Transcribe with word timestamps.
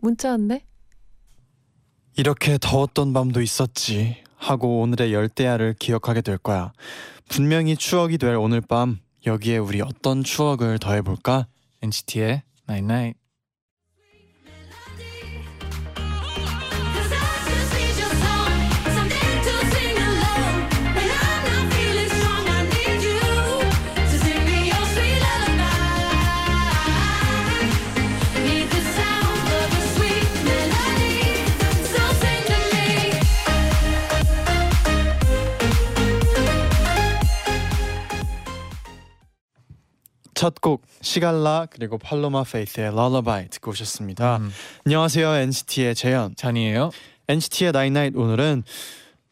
문자 0.00 0.30
왔네. 0.30 0.64
이렇게 2.16 2.58
더웠던 2.58 3.12
밤도 3.12 3.40
있었지 3.40 4.16
하고 4.36 4.80
오늘의 4.80 5.12
열대야를 5.12 5.74
기억하게 5.78 6.20
될 6.20 6.38
거야. 6.38 6.72
분명히 7.28 7.76
추억이 7.76 8.18
될 8.18 8.34
오늘 8.36 8.60
밤 8.60 9.00
여기에 9.26 9.58
우리 9.58 9.80
어떤 9.80 10.24
추억을 10.24 10.78
더해볼까? 10.78 11.46
NCT의 11.82 12.42
Night 12.68 12.84
Night. 12.84 13.17
Cause 13.17 13.17
첫 40.38 40.54
곡 40.60 40.82
시갈라 41.00 41.66
그리고 41.68 41.98
팔로마 41.98 42.44
페이스의 42.44 42.92
Lullaby 42.92 43.48
듣고 43.50 43.72
오셨습니다. 43.72 44.36
음, 44.36 44.52
안녕하세요 44.86 45.34
NCT의 45.34 45.96
재현. 45.96 46.36
잔이에요. 46.36 46.90
NCT의 47.26 47.72
Night 47.74 48.16
오늘은 48.16 48.62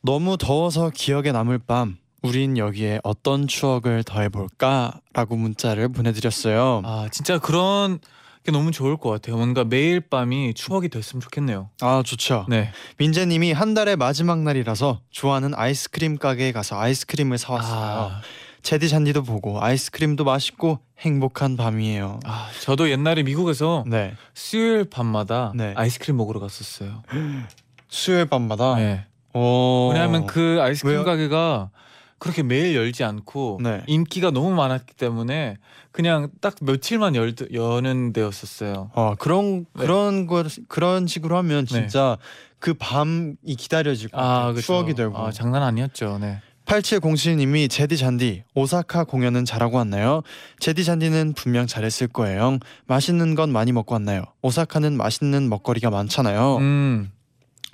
너무 0.02 0.36
더워서 0.36 0.90
기억에 0.90 1.30
남을 1.30 1.60
밤 1.60 1.96
우린 2.22 2.58
여기에 2.58 3.02
어떤 3.04 3.46
추억을 3.46 4.02
더해볼까라고 4.02 5.36
문자를 5.36 5.92
보내드렸어요. 5.92 6.82
아 6.84 7.06
진짜 7.12 7.38
그런 7.38 8.00
게 8.42 8.50
너무 8.50 8.72
좋을 8.72 8.96
것 8.96 9.10
같아요. 9.10 9.36
뭔가 9.36 9.62
매일 9.62 10.00
밤이 10.00 10.54
추억이 10.54 10.88
됐으면 10.88 11.20
좋겠네요. 11.20 11.70
아 11.82 12.02
좋죠. 12.04 12.46
네. 12.48 12.72
민재님이 12.98 13.52
한 13.52 13.74
달의 13.74 13.94
마지막 13.94 14.41
날이라서 14.41 15.02
좋아하는 15.12 15.54
아이스크림 15.54 16.18
가게에 16.18 16.50
가서 16.50 16.80
아이스크림을 16.80 17.38
사왔어요. 17.38 18.10
아, 18.12 18.20
제디 18.67 18.89
잔디도 18.89 19.22
보고 19.22 19.62
아이스크림도 19.62 20.25
맛있고 20.25 20.81
행복한 20.98 21.56
밤이에요. 21.56 22.19
아, 22.25 22.48
저도 22.62 22.91
옛날에 22.91 23.22
미국에서 23.22 23.84
네. 23.86 24.14
수요일 24.34 24.86
밤마다 24.91 25.53
네. 25.55 25.72
아이스크림 25.77 26.17
먹으러 26.17 26.41
갔었어요. 26.41 27.05
수요일 27.87 28.27
밤마다. 28.27 28.75
네. 28.75 29.06
오. 29.34 29.91
왜냐하면 29.92 30.27
그 30.27 30.59
아이스크림 30.61 30.97
왜요? 30.97 31.05
가게가 31.05 31.70
그렇게 32.19 32.42
매일 32.42 32.75
열지 32.75 33.05
않고 33.05 33.61
네. 33.62 33.84
인기가 33.87 34.33
너무 34.33 34.50
많았기 34.50 34.94
때문에 34.94 35.59
그냥 35.92 36.31
딱 36.41 36.56
며칠만 36.61 37.14
열, 37.14 37.37
여는 37.53 38.12
데였었어요. 38.12 38.91
어 38.94 39.14
그런 39.17 39.67
네. 39.75 39.83
그런 39.83 40.27
거 40.27 40.42
그런 40.67 41.06
식으로 41.06 41.37
하면 41.37 41.67
진짜 41.67 42.19
그 42.59 42.75
밤이 42.75 43.37
기다려지고 43.56 44.19
아, 44.19 44.53
그쵸. 44.53 44.62
추억이 44.62 44.94
되고. 44.94 45.16
아, 45.16 45.31
장난 45.31 45.62
아니었죠. 45.62 46.19
네. 46.19 46.41
8707님이 46.66 47.71
제디 47.71 47.97
잔디 47.97 48.43
오사카 48.54 49.04
공연은 49.04 49.44
잘하고 49.44 49.78
왔나요? 49.78 50.22
제디 50.59 50.84
잔디는 50.84 51.32
분명 51.34 51.66
잘했을 51.66 52.09
거예요. 52.09 52.59
맛있는 52.87 53.34
건 53.34 53.53
많이 53.53 53.72
먹고 53.72 53.94
왔나요? 53.94 54.25
오사카는 54.43 54.97
맛있는 54.97 55.49
먹거리가 55.49 55.91
많잖아요. 55.91 56.56
음. 56.59 57.10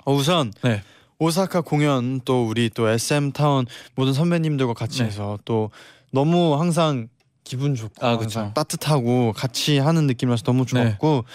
어, 0.05 0.13
우선 0.13 0.53
네. 0.63 0.81
오사카 1.19 1.61
공연 1.61 2.21
또 2.23 2.47
우리 2.47 2.69
또 2.69 2.87
SM 2.87 3.31
타운 3.31 3.65
모든 3.95 4.13
선배님들과 4.13 4.73
같이 4.73 4.99
네. 4.99 5.05
해서 5.05 5.39
또 5.43 5.71
너무 6.11 6.59
항상 6.59 7.07
기분 7.43 7.75
좋고 7.75 8.05
아, 8.05 8.11
항상. 8.11 8.53
따뜻하고 8.53 9.33
같이 9.33 9.79
하는 9.79 10.07
느낌이라서 10.07 10.43
너무 10.43 10.65
좋았고 10.65 11.25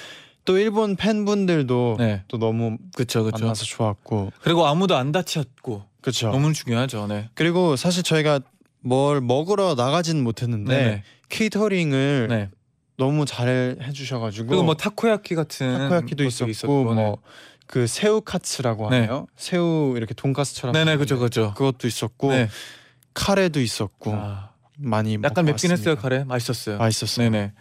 또 0.45 0.59
일본 0.59 0.97
팬분들도 0.97 1.97
네. 1.99 2.23
또 2.29 2.39
너무 2.39 2.79
그쵸, 2.95 3.25
그쵸. 3.25 3.39
만나서 3.39 3.65
좋았고 3.65 4.33
그리고 4.41 4.67
아무도 4.67 4.97
안 4.97 5.13
다쳤고 5.13 5.85
그렇죠. 6.01 6.31
너무 6.31 6.53
중요하죠. 6.53 7.07
네. 7.07 7.29
그리고 7.35 7.77
사실 7.77 8.03
저희가 8.03 8.41
뭘 8.81 9.21
먹으러 9.21 9.75
나가지는 9.75 10.23
못했는데 10.23 10.77
네네. 10.77 11.03
케이터링을 11.29 12.27
네. 12.31 12.51
너무 12.97 13.27
잘 13.27 13.77
해주셔가지고 13.83 14.49
그리고 14.49 14.63
뭐 14.65 14.75
타코야키 14.75 15.35
같은 15.35 15.79
타코야키도 15.79 16.25
것도 16.25 16.49
있었고 16.49 16.95
네. 16.95 17.03
뭐그 17.03 17.87
새우 17.87 18.21
카츠라고 18.21 18.91
네. 18.91 19.01
하나요? 19.01 19.27
새우 19.37 19.95
이렇게 19.97 20.15
돈가스처럼 20.15 20.73
네네 20.73 20.97
그죠 20.97 21.19
그죠. 21.19 21.55
그것도 21.57 21.87
있었고 21.87 22.31
네. 22.31 22.49
카레도 23.15 23.61
있었고 23.61 24.15
아, 24.15 24.48
많이 24.81 25.19
약간 25.25 25.45
맵긴 25.45 25.71
했어요. 25.73 25.97
카레 25.97 26.25
맛있었어요. 26.25 26.79
맛있었어요. 26.79 27.31
네네. 27.31 27.53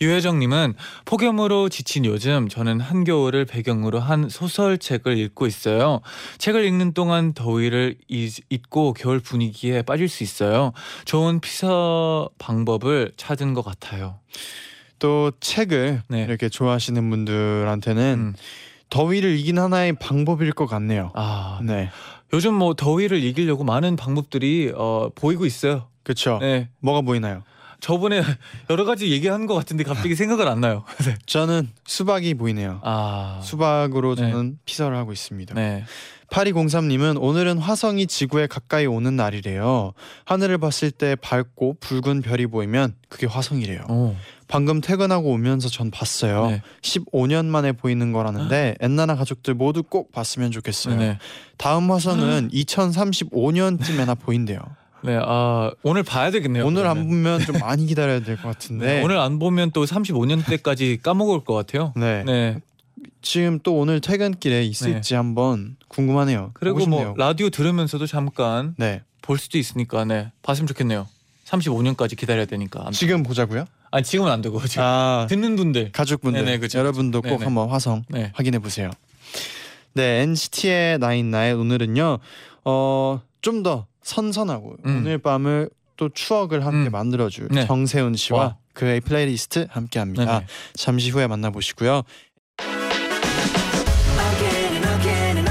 유혜정님은 0.00 0.74
폭염으로 1.04 1.68
지친 1.68 2.04
요즘 2.04 2.48
저는 2.48 2.80
한겨울을 2.80 3.44
배경으로 3.44 3.98
한 4.00 4.28
소설책을 4.28 5.18
읽고 5.18 5.46
있어요. 5.46 6.00
책을 6.38 6.64
읽는 6.64 6.92
동안 6.94 7.32
더위를 7.34 7.96
잊- 8.08 8.40
잊고 8.48 8.92
겨울 8.94 9.20
분위기에 9.20 9.82
빠질 9.82 10.08
수 10.08 10.22
있어요. 10.22 10.72
좋은 11.04 11.40
피서 11.40 12.30
방법을 12.38 13.12
찾은 13.16 13.52
것 13.54 13.62
같아요. 13.64 14.18
또 14.98 15.32
책을 15.40 16.02
네. 16.08 16.22
이렇게 16.22 16.48
좋아하시는 16.48 17.08
분들한테는 17.10 18.14
음. 18.18 18.34
더위를 18.90 19.36
이긴 19.38 19.58
하나의 19.58 19.94
방법일 20.00 20.52
것 20.52 20.66
같네요. 20.66 21.12
아 21.14 21.60
네, 21.62 21.90
요즘 22.32 22.54
뭐 22.54 22.74
더위를 22.74 23.22
이기려고 23.22 23.62
많은 23.64 23.94
방법들이 23.96 24.72
어, 24.74 25.10
보이고 25.14 25.46
있어요. 25.46 25.86
그렇죠. 26.02 26.38
네. 26.40 26.68
뭐가 26.80 27.02
보이나요? 27.02 27.42
저번에 27.80 28.22
여러 28.68 28.84
가지 28.84 29.10
얘기한 29.10 29.46
것 29.46 29.54
같은데 29.54 29.84
갑자기 29.84 30.14
생각을 30.14 30.48
안 30.48 30.60
나요. 30.60 30.84
네. 31.04 31.16
저는 31.26 31.68
수박이 31.86 32.34
보이네요. 32.34 32.80
아 32.82 33.40
수박으로 33.42 34.14
네. 34.14 34.30
저는 34.30 34.58
피서를 34.64 34.96
하고 34.96 35.12
있습니다. 35.12 35.54
네. 35.54 35.84
8203님은 36.30 37.16
오늘은 37.20 37.58
화성이 37.58 38.06
지구에 38.06 38.46
가까이 38.46 38.86
오는 38.86 39.16
날이래요. 39.16 39.94
하늘을 40.26 40.58
봤을 40.58 40.92
때 40.92 41.16
밝고 41.16 41.78
붉은 41.80 42.22
별이 42.22 42.46
보이면 42.46 42.94
그게 43.08 43.26
화성이래요. 43.26 43.86
오. 43.88 44.14
방금 44.46 44.80
퇴근하고 44.80 45.30
오면서 45.30 45.68
전 45.68 45.90
봤어요. 45.90 46.46
네. 46.48 46.62
15년 46.82 47.46
만에 47.46 47.72
보이는 47.72 48.12
거라는데 48.12 48.76
엔나나 48.80 49.16
가족들 49.16 49.54
모두 49.54 49.82
꼭 49.82 50.12
봤으면 50.12 50.50
좋겠어요. 50.52 50.96
네. 50.96 51.18
다음 51.56 51.90
화성은 51.90 52.50
2035년쯤에나 52.52 54.18
보인대요. 54.18 54.60
네. 55.02 55.18
아 55.22 55.70
오늘 55.82 56.02
봐야 56.02 56.30
되겠네요. 56.30 56.66
오늘 56.66 56.86
안 56.86 56.94
그러면. 57.08 57.08
보면 57.08 57.40
좀 57.46 57.58
많이 57.58 57.86
기다려야 57.86 58.20
될 58.20 58.36
것 58.36 58.42
같은데. 58.48 58.86
네, 58.86 59.02
오늘 59.02 59.18
안 59.18 59.38
보면 59.38 59.70
또 59.72 59.84
35년 59.84 60.44
때까지 60.46 60.98
까먹을 61.02 61.40
것 61.44 61.54
같아요. 61.54 61.92
네. 61.96 62.22
네. 62.24 62.58
지금 63.22 63.58
또 63.62 63.76
오늘 63.78 64.00
퇴근길에 64.00 64.64
있을지 64.64 65.14
한번 65.14 65.76
궁금하네요. 65.88 66.50
그리고 66.54 66.86
뭐. 66.86 67.14
라디오 67.16 67.50
들으면서도 67.50 68.06
잠깐 68.06 68.74
네. 68.78 69.02
볼 69.22 69.38
수도 69.38 69.58
있으니까 69.58 70.04
네. 70.04 70.30
봤으면 70.42 70.66
좋겠네요. 70.66 71.06
35년까지 71.46 72.16
기다려야 72.16 72.44
되니까. 72.46 72.86
안- 72.86 72.92
지금 72.92 73.22
보자고요? 73.22 73.64
아니 73.90 74.04
지금은 74.04 74.30
안 74.30 74.40
되고 74.40 74.60
지금 74.66 74.84
아, 74.84 75.26
듣는 75.28 75.56
분들. 75.56 75.90
가족분들 75.92 76.44
네네, 76.44 76.58
그쵸, 76.58 76.78
여러분도 76.78 77.22
꼭 77.22 77.28
네네. 77.30 77.44
한번 77.44 77.68
화성 77.70 78.04
네. 78.08 78.30
확인해 78.34 78.58
보세요. 78.60 78.90
네, 79.94 80.20
NCT의 80.22 80.98
나인 80.98 81.30
나잇 81.30 81.54
오늘은요. 81.54 82.18
어, 82.64 83.20
좀 83.42 83.62
더 83.64 83.86
선선하고 84.02 84.76
음. 84.86 84.96
오늘 84.98 85.18
밤을 85.18 85.70
또 85.96 86.08
추억을 86.08 86.64
함께 86.64 86.88
음. 86.88 86.92
만들어 86.92 87.28
줄 87.28 87.48
네. 87.50 87.66
정세운 87.66 88.14
씨와 88.14 88.38
와. 88.38 88.56
그의 88.72 89.00
플레이리스트 89.00 89.66
함께 89.70 89.98
합니다. 89.98 90.24
네네. 90.24 90.46
잠시 90.74 91.10
후에 91.10 91.26
만나 91.26 91.50
보시고요. 91.50 92.02
Again 92.58 94.74
and 94.74 94.88
again 95.00 95.36
and 95.36 95.50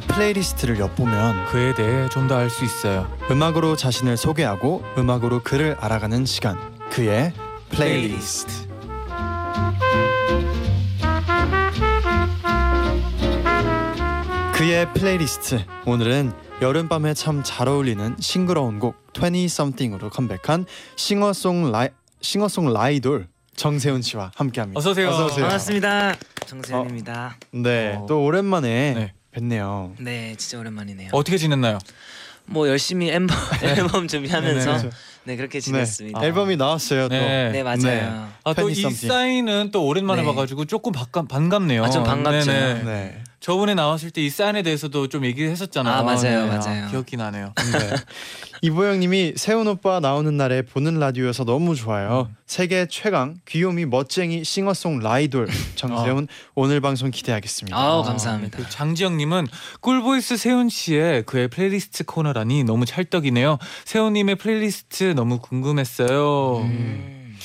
플레이리스트를 0.00 0.78
엿보면 0.78 1.46
그에 1.46 1.74
대해 1.74 2.08
좀 2.08 2.26
더 2.28 2.36
알 2.36 2.50
수 2.50 2.64
있어요. 2.64 3.10
음악으로 3.30 3.76
자신을 3.76 4.16
소개하고 4.16 4.84
음악으로 4.98 5.42
그를 5.42 5.76
알아가는 5.80 6.24
시간 6.26 6.58
그의 6.90 7.32
플레이리스트 7.70 8.66
그의 14.54 14.90
플레이리스트 14.94 15.64
오늘은 15.84 16.32
여름밤에 16.62 17.12
참 17.14 17.42
잘 17.44 17.68
어울리는 17.68 18.16
싱그러운 18.18 18.78
곡 18.78 18.96
20 19.14 19.44
something으로 19.46 20.08
컴백한 20.10 20.64
싱어송 20.96 21.70
라이 21.70 21.88
싱어송 22.22 22.72
라이돌 22.72 23.28
정세운 23.54 24.02
씨와 24.02 24.32
함께합니다. 24.34 24.78
어서 24.78 24.90
오세요. 24.90 25.08
어서 25.08 25.26
오세요. 25.26 25.44
반갑습니다. 25.44 26.14
정세운입니다. 26.46 27.36
네, 27.52 27.96
어. 27.98 28.06
또 28.06 28.22
오랜만에 28.24 28.94
네. 28.94 29.12
뵙네요. 29.36 29.92
네, 29.98 30.34
진짜 30.38 30.58
오랜만이네요. 30.58 31.10
어떻게 31.12 31.36
지냈나요? 31.36 31.78
뭐 32.46 32.68
열심히 32.68 33.10
앨범, 33.10 33.36
앨범 33.62 34.08
준비하면서 34.08 34.76
네, 34.78 34.90
네, 35.24 35.36
그렇게 35.36 35.58
네, 35.58 35.64
지냈습니다. 35.64 36.24
앨범이 36.24 36.56
나왔어요. 36.56 37.08
또. 37.08 37.14
네. 37.14 37.50
네, 37.50 37.62
맞아요. 37.62 37.76
네. 37.82 38.10
아또20이 38.44 38.78
something. 38.78 39.06
사인은 39.08 39.70
또 39.72 39.84
오랜만에 39.86 40.22
네. 40.22 40.26
봐가지고 40.26 40.64
조금 40.64 40.92
반갑, 40.92 41.28
반갑네요. 41.28 41.84
아, 41.84 41.90
좀 41.90 42.04
반갑죠. 42.04 42.50
네네. 42.50 42.82
네. 42.84 43.22
저번에 43.40 43.74
나왔을 43.74 44.10
때 44.10 44.22
이 44.22 44.30
사인에 44.30 44.62
대해서도 44.62 45.08
좀 45.08 45.24
얘기했었잖아요. 45.24 45.94
아, 45.94 46.02
맞아요, 46.02 46.46
네. 46.46 46.56
맞아요. 46.56 46.88
기억이 46.90 47.16
나네요. 47.16 47.52
네. 47.56 47.96
이보영님이 48.62 49.34
세훈 49.36 49.68
오빠 49.68 50.00
나오는 50.00 50.34
날에 50.36 50.62
보는 50.62 50.98
라디오여서 50.98 51.44
너무 51.44 51.74
좋아요. 51.76 52.30
세계 52.46 52.86
최강 52.88 53.36
귀요미 53.46 53.86
멋쟁이 53.86 54.42
싱어송 54.42 55.00
라이돌 55.00 55.48
정세훈 55.76 56.26
오늘 56.54 56.80
방송 56.80 57.10
기대하겠습니다. 57.10 57.76
아우, 57.76 58.00
아, 58.00 58.04
감사합니다. 58.04 58.56
그 58.58 58.68
장지영님은 58.68 59.46
꿀보이스 59.80 60.36
세운 60.38 60.68
씨의 60.68 61.24
그의 61.24 61.48
플레이리스트 61.48 62.04
코너라니 62.04 62.64
너무 62.64 62.84
찰떡이네요. 62.86 63.58
세운님의 63.84 64.36
플레이리스트 64.36 65.04
너무 65.14 65.38
궁금했어요. 65.38 66.58
음. 66.62 67.36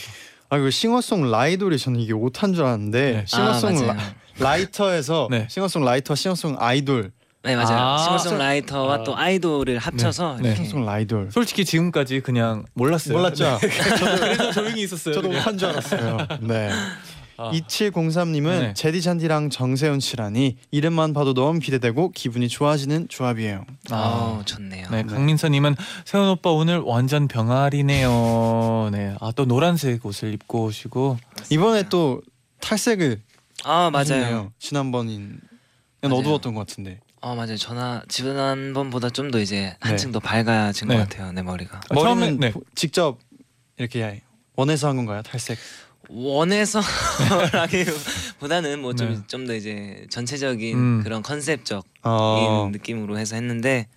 아 0.50 0.58
이거 0.58 0.70
싱어송 0.70 1.30
라이돌이 1.32 1.78
저는 1.78 2.00
이게 2.00 2.12
오타인 2.14 2.54
줄 2.54 2.66
알았는데 2.66 3.12
네. 3.14 3.24
싱어송 3.26 3.90
아, 3.90 3.94
라. 3.94 3.98
라이터에서 4.44 5.28
네. 5.32 5.48
싱어송 5.50 5.84
라이터 5.86 6.16
싱어송 6.16 6.56
아이돌 6.60 7.12
네, 7.44 7.56
맞아요. 7.56 7.78
아. 7.80 7.98
싱어송 7.98 8.38
라이터와 8.38 8.94
아. 8.94 9.04
또 9.04 9.18
아이돌을 9.18 9.80
합쳐서 9.80 10.38
네. 10.42 10.50
이렇게 10.50 10.64
싱어송 10.64 10.86
라이돌 10.86 11.30
솔직히 11.32 11.66
지금까지 11.66 12.20
그냥 12.22 12.66
몰랐어요. 12.74 13.18
몰랐죠? 13.18 13.58
네. 13.62 13.68
그래서 13.70 14.52
조용히 14.52 14.84
있었어요. 14.84 15.16
저도 15.16 15.28
그냥. 15.30 15.42
오타인 15.42 15.58
줄 15.58 15.70
알았어요. 15.70 16.18
네. 16.42 16.70
아. 17.38 17.50
2703님은 17.52 18.44
네. 18.60 18.74
제디 18.76 19.02
잔디랑 19.02 19.50
정세훈 19.50 20.00
씨라니 20.00 20.58
이름만 20.70 21.14
봐도 21.14 21.34
너무 21.34 21.58
기대되고 21.60 22.12
기분이 22.12 22.48
좋아지는 22.48 23.08
조합이에요. 23.10 23.66
아우, 23.90 24.44
좋네요. 24.46 24.88
네, 24.92 25.02
강민서님은 25.02 25.76
세훈 26.06 26.30
오빠 26.30 26.52
오늘 26.52 26.78
완전 26.80 27.28
병아리네요. 27.28 28.90
네, 28.92 29.16
아 29.20 29.32
또 29.36 29.46
노란색 29.46 30.06
옷을 30.06 30.34
입고 30.34 30.66
오시고 30.66 31.18
이번에 31.50 31.84
또 31.90 32.22
탈색을 32.60 33.20
아, 33.64 33.90
맞아요. 33.92 34.02
하셨네요. 34.02 34.52
지난번인 34.60 35.40
맞아요. 36.02 36.16
어두웠던 36.16 36.54
것 36.54 36.68
같은데. 36.68 37.00
아, 37.22 37.36
맞아요. 37.36 37.58
전화 37.58 38.02
지난번보다 38.08 39.10
좀 39.12 39.30
더 39.32 39.40
이제 39.40 39.76
한층 39.80 40.10
네. 40.10 40.14
더 40.14 40.20
밝아진 40.20 40.88
네. 40.88 40.98
것 40.98 41.08
같아요. 41.10 41.32
내 41.32 41.42
머리가. 41.44 41.80
아, 41.90 41.96
처음에- 41.96 42.04
머리는 42.20 42.40
네. 42.40 42.52
보- 42.52 42.64
직접 42.76 43.20
이렇게 43.78 44.22
원해서 44.56 44.88
한 44.90 44.96
건가요? 44.96 45.22
탈색. 45.22 45.58
원해서라기보다는 46.10 48.82
뭐좀 48.82 49.14
네. 49.14 49.20
좀더 49.28 49.54
이제 49.56 50.06
전체적인 50.10 50.78
음. 50.78 51.02
그런 51.04 51.22
컨셉적 51.22 51.86
어. 52.04 52.64
인 52.66 52.72
느낌으로 52.72 53.18
해서 53.18 53.36
했는데 53.36 53.88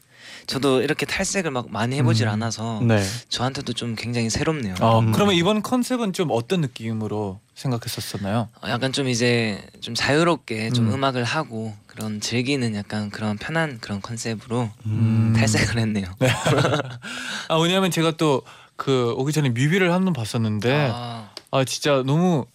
저도 0.46 0.82
이렇게 0.82 1.06
탈색을 1.06 1.50
막 1.50 1.70
많이 1.70 1.96
해보질 1.96 2.26
음. 2.26 2.32
않아서 2.32 2.80
네. 2.82 3.02
저한테도 3.28 3.72
좀 3.72 3.94
굉장히 3.94 4.30
새롭네요. 4.30 4.74
어, 4.80 5.00
음. 5.00 5.12
그러면 5.12 5.34
이번 5.34 5.62
컨셉은 5.62 6.12
좀 6.12 6.28
어떤 6.30 6.60
느낌으로 6.60 7.40
생각했었었나요? 7.54 8.48
어, 8.62 8.68
약간 8.68 8.92
좀 8.92 9.08
이제 9.08 9.64
좀 9.80 9.94
자유롭게 9.94 10.70
좀 10.70 10.88
음. 10.88 10.94
음. 10.94 11.04
악을 11.04 11.24
하고 11.24 11.74
그런 11.86 12.20
즐기는 12.20 12.74
약간 12.74 13.10
그런 13.10 13.38
편한 13.38 13.78
그런 13.80 14.00
컨셉으로 14.02 14.70
음. 14.86 15.34
탈색을 15.36 15.78
했네요. 15.78 16.06
아 17.48 17.56
왜냐하면 17.56 17.90
제가 17.90 18.12
또 18.16 18.42
그 18.76 19.14
오기 19.16 19.32
전에 19.32 19.50
뮤비를 19.50 19.92
한 19.92 20.04
번 20.04 20.12
봤었는데 20.12 20.90
아, 20.92 21.30
아, 21.50 21.64
진짜 21.64 22.02
너무 22.04 22.46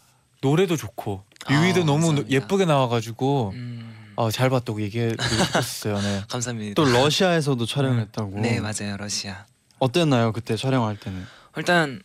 노래도 0.41 0.75
좋고 0.75 1.23
뮤비도 1.49 1.81
아, 1.81 1.85
너무 1.85 2.07
감사합니다. 2.07 2.29
예쁘게 2.29 2.65
나와가지고 2.65 3.51
음, 3.55 3.88
아, 4.19 4.29
잘 4.29 4.49
봤다고 4.49 4.81
얘기해 4.81 5.15
드리고 5.15 5.43
싶었어요. 5.45 6.01
네. 6.01 6.21
감사합니다. 6.29 6.73
또 6.75 6.83
러시아에서도 6.91 7.65
촬영했다고. 7.65 8.41
네 8.41 8.59
맞아요 8.59 8.97
러시아. 8.97 9.45
어땠나요 9.79 10.33
그때 10.33 10.57
촬영할 10.57 10.97
때는? 10.97 11.25
일단 11.55 12.01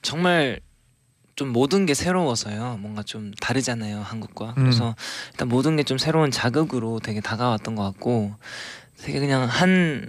정말 0.00 0.60
좀 1.36 1.48
모든 1.50 1.84
게 1.84 1.92
새로워서요. 1.92 2.78
뭔가 2.80 3.02
좀 3.02 3.32
다르잖아요 3.42 4.00
한국과. 4.00 4.54
음. 4.56 4.64
그래서 4.64 4.96
일단 5.32 5.48
모든 5.48 5.76
게 5.76 5.82
좀 5.82 5.98
새로운 5.98 6.30
자극으로 6.30 7.00
되게 7.00 7.20
다가왔던 7.20 7.74
것 7.74 7.82
같고 7.84 8.34
되게 9.02 9.20
그냥 9.20 9.44
한 9.44 10.08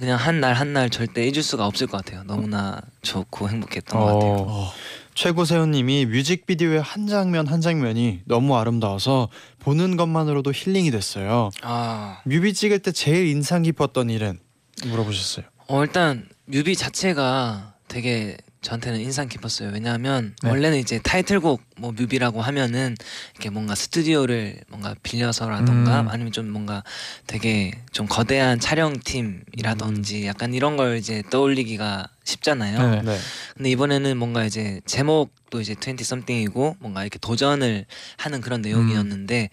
그냥 0.00 0.18
한 0.18 0.40
날 0.40 0.54
한 0.54 0.72
날 0.72 0.90
절대 0.90 1.24
잊을 1.24 1.44
수가 1.44 1.66
없을 1.66 1.86
것 1.86 2.04
같아요. 2.04 2.24
너무나 2.24 2.80
좋고 3.02 3.48
행복했던 3.48 3.98
것 4.00 4.06
같아요. 4.06 4.36
어. 4.48 4.72
최고 5.20 5.44
세훈님이 5.44 6.06
뮤직비디오의 6.06 6.80
한 6.80 7.06
장면 7.06 7.46
한 7.46 7.60
장면이 7.60 8.22
너무 8.24 8.56
아름다워서 8.56 9.28
보는 9.58 9.98
것만으로도 9.98 10.50
힐링이 10.50 10.90
됐어요. 10.90 11.50
아, 11.60 12.22
뮤비 12.24 12.54
찍을 12.54 12.78
때 12.78 12.90
제일 12.90 13.26
인상 13.26 13.60
깊었던 13.60 14.08
일은 14.08 14.38
물어보셨어요. 14.86 15.44
어 15.68 15.82
일단 15.82 16.26
뮤비 16.46 16.74
자체가 16.74 17.74
되게 17.86 18.38
저한테는 18.62 19.00
인상 19.00 19.28
깊었어요. 19.28 19.70
왜냐하면 19.72 20.34
네. 20.42 20.50
원래는 20.50 20.78
이제 20.78 21.00
타이틀곡 21.02 21.62
뭐 21.78 21.92
뮤비라고 21.92 22.42
하면은 22.42 22.94
이렇게 23.34 23.48
뭔가 23.48 23.74
스튜디오를 23.74 24.60
뭔가 24.68 24.94
빌려서라던가 25.02 26.02
음. 26.02 26.08
아니면 26.08 26.30
좀 26.30 26.50
뭔가 26.50 26.84
되게 27.26 27.72
좀 27.92 28.06
거대한 28.06 28.60
촬영팀이라든지 28.60 30.26
약간 30.26 30.52
이런 30.52 30.76
걸 30.76 30.98
이제 30.98 31.22
떠올리기가 31.30 32.08
쉽잖아요. 32.24 32.90
네. 32.90 33.02
네. 33.02 33.18
근데 33.56 33.70
이번에는 33.70 34.16
뭔가 34.18 34.44
이제 34.44 34.80
제목도 34.84 35.62
이제 35.62 35.74
20 35.74 36.00
something이고 36.00 36.76
뭔가 36.80 37.02
이렇게 37.02 37.18
도전을 37.18 37.86
하는 38.18 38.40
그런 38.42 38.60
내용이었는데 38.60 39.48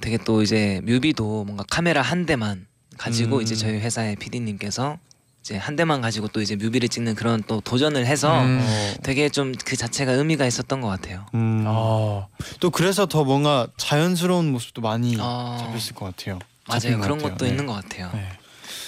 되게 0.00 0.18
또 0.18 0.42
이제 0.42 0.80
뮤비도 0.84 1.44
뭔가 1.44 1.64
카메라 1.70 2.02
한 2.02 2.26
대만 2.26 2.66
가지고 2.98 3.36
음. 3.36 3.42
이제 3.42 3.54
저희 3.54 3.74
회사의 3.74 4.16
PD님께서 4.16 4.98
이제 5.44 5.58
한 5.58 5.76
대만 5.76 6.00
가지고 6.00 6.28
또 6.28 6.40
이제 6.40 6.56
뮤비를 6.56 6.88
찍는 6.88 7.14
그런 7.16 7.42
또 7.46 7.60
도전을 7.60 8.06
해서 8.06 8.42
음. 8.42 8.60
어, 8.62 8.94
되게 9.02 9.28
좀 9.28 9.52
그 9.62 9.76
자체가 9.76 10.12
의미가 10.12 10.46
있었던 10.46 10.80
것 10.80 10.88
같아요. 10.88 11.26
음. 11.34 11.64
아, 11.66 12.26
또 12.60 12.70
그래서 12.70 13.04
더 13.04 13.24
뭔가 13.24 13.68
자연스러운 13.76 14.50
모습도 14.52 14.80
많이 14.80 15.18
아. 15.20 15.58
잡혔을 15.60 15.94
것 15.94 16.06
같아요. 16.06 16.38
맞아요. 16.66 16.96
것 16.98 17.02
그런 17.04 17.18
같아요. 17.18 17.32
것도 17.32 17.44
네. 17.44 17.50
있는 17.50 17.66
것 17.66 17.74
같아요. 17.74 18.10
네. 18.14 18.26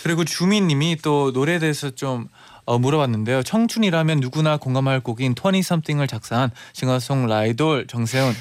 그리고 0.03 0.25
주민님이 0.25 0.97
또 1.03 1.31
노래에 1.33 1.59
대해서 1.59 1.91
좀 1.91 2.29
어, 2.67 2.79
물어봤는데요. 2.81 3.45
청춘이라면 3.45 4.19
누구나 4.21 4.57
공감할 4.57 5.01
곡인 5.01 5.35
20 5.39 5.61
something을 5.65 6.09
작사한 6.09 6.51
싱어송 6.73 7.27
라이돌 7.27 7.87
정세운. 7.87 8.35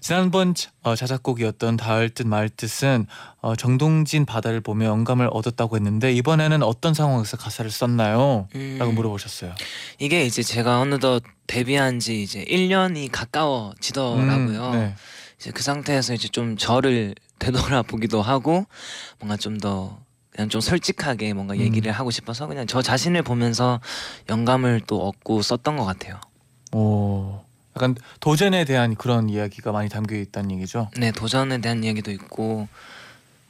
지난번 0.00 0.54
자- 0.54 0.70
어, 0.84 0.94
자작곡이었던 0.94 1.76
닿을 1.76 2.10
듯 2.10 2.24
말 2.26 2.48
듯은 2.48 3.06
어, 3.40 3.56
정동진 3.56 4.24
바다를 4.24 4.60
보며 4.60 4.86
영감을 4.86 5.28
얻었다고 5.32 5.74
했는데 5.76 6.12
이번에는 6.12 6.62
어떤 6.62 6.94
상황에서 6.94 7.36
가사를 7.36 7.68
썼나요? 7.70 8.46
음. 8.54 8.76
라고 8.78 8.92
물어보셨어요. 8.92 9.52
이게 9.98 10.24
이제 10.24 10.42
제가 10.44 10.78
어느덧 10.80 11.22
데뷔한 11.48 11.98
지 11.98 12.22
이제 12.22 12.44
1년이 12.44 13.10
가까워지더라고요. 13.10 14.70
음, 14.70 14.72
네. 14.72 14.94
이제 15.40 15.50
그 15.50 15.62
상태에서 15.62 16.14
이제 16.14 16.28
좀 16.28 16.56
저를 16.56 17.14
되돌아보기도 17.40 18.22
하고 18.22 18.64
뭔가 19.18 19.36
좀 19.36 19.58
더 19.58 19.98
그냥 20.34 20.48
좀 20.48 20.60
솔직하게 20.60 21.34
뭔가 21.34 21.54
음. 21.54 21.60
얘기를 21.60 21.92
하고 21.92 22.10
싶어서 22.10 22.46
그냥 22.46 22.66
저 22.66 22.80
자신을 22.82 23.22
보면서 23.22 23.80
영감을 24.30 24.80
또 24.86 25.06
얻고 25.08 25.42
썼던 25.42 25.76
것 25.76 25.84
같아요. 25.84 26.18
오, 26.72 27.40
약간 27.76 27.94
도전에 28.20 28.64
대한 28.64 28.94
그런 28.94 29.28
이야기가 29.28 29.72
많이 29.72 29.88
담겨 29.88 30.16
있다는 30.16 30.52
얘기죠. 30.52 30.90
네 30.96 31.12
도전에 31.12 31.58
대한 31.60 31.84
이야기도 31.84 32.10
있고 32.12 32.66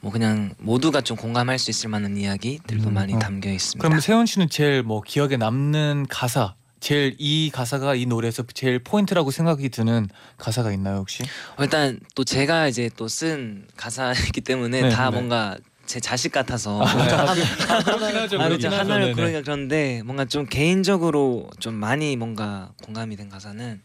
뭐 0.01 0.11
그냥 0.11 0.53
모두가 0.57 0.99
좀 0.99 1.15
공감할 1.15 1.57
수 1.57 1.69
있을 1.69 1.89
만한 1.89 2.17
이야기들도 2.17 2.89
음, 2.89 2.93
많이 2.93 3.13
어. 3.13 3.19
담겨 3.19 3.49
있습니다. 3.49 3.87
그럼 3.87 4.01
세운 4.01 4.25
씨는 4.25 4.49
제일 4.49 4.83
뭐 4.83 4.99
기억에 5.01 5.37
남는 5.37 6.07
가사, 6.09 6.55
제일 6.81 7.15
이 7.17 7.49
가사가 7.53 7.95
이 7.95 8.05
노래에서 8.05 8.43
제일 8.53 8.79
포인트라고 8.79 9.31
생각이 9.31 9.69
드는 9.69 10.09
가사가 10.37 10.73
있나요 10.73 10.97
혹시? 10.97 11.23
어, 11.55 11.63
일단 11.63 12.01
또 12.15 12.25
제가 12.25 12.67
이제 12.67 12.89
또 12.97 13.07
쓴 13.07 13.65
가사이기 13.77 14.41
때문에 14.41 14.81
네, 14.81 14.89
다 14.89 15.09
네. 15.09 15.15
뭔가 15.15 15.55
제 15.93 15.99
자식 15.99 16.31
같아서 16.31 16.79
그렇긴 16.79 17.01
하죠. 17.19 17.41
아, 17.69 18.11
그렇죠. 18.11 18.37
그렇긴 18.39 18.65
하죠. 18.65 18.69
하나를 18.69 19.05
네네. 19.05 19.13
고르기가 19.13 19.41
그런데 19.41 20.01
뭔가 20.03 20.25
좀 20.25 20.47
개인적으로 20.47 21.51
좀 21.59 21.75
많이 21.75 22.15
뭔가 22.15 22.71
공감이 22.83 23.15
된 23.15 23.29
가사는 23.29 23.79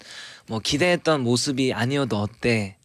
뭐 0.47 0.59
기대했던 0.59 1.21
모습이 1.21 1.75
아니어도 1.75 2.19
어때 2.19 2.79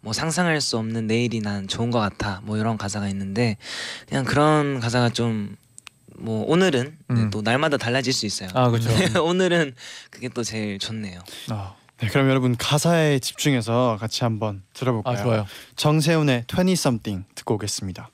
뭐 0.00 0.14
상상할 0.14 0.62
수 0.62 0.78
없는 0.78 1.06
내일이 1.06 1.40
난 1.40 1.68
좋은 1.68 1.90
것 1.90 1.98
같아 1.98 2.40
뭐 2.44 2.56
이런 2.56 2.78
가사가 2.78 3.06
있는데 3.08 3.58
그냥 4.08 4.24
그런 4.24 4.80
가사가 4.80 5.10
좀 5.10 5.56
뭐 6.20 6.44
오늘은 6.46 6.98
음. 7.10 7.30
또 7.30 7.40
날마다 7.42 7.76
달라질 7.76 8.12
수 8.12 8.26
있어요. 8.26 8.50
아 8.54 8.68
그렇죠. 8.68 8.90
오늘은 9.24 9.74
그게 10.10 10.28
또 10.28 10.42
제일 10.44 10.78
좋네요. 10.78 11.20
아, 11.48 11.74
네, 11.98 12.08
그럼 12.08 12.28
여러분 12.28 12.56
가사에 12.56 13.18
집중해서 13.18 13.96
같이 13.98 14.22
한번 14.22 14.62
들어볼까요? 14.74 15.14
아 15.18 15.22
좋아요. 15.22 15.46
정세훈의 15.76 16.44
20 16.52 16.72
something 16.72 17.26
듣고 17.34 17.54
오겠습니다. 17.54 18.10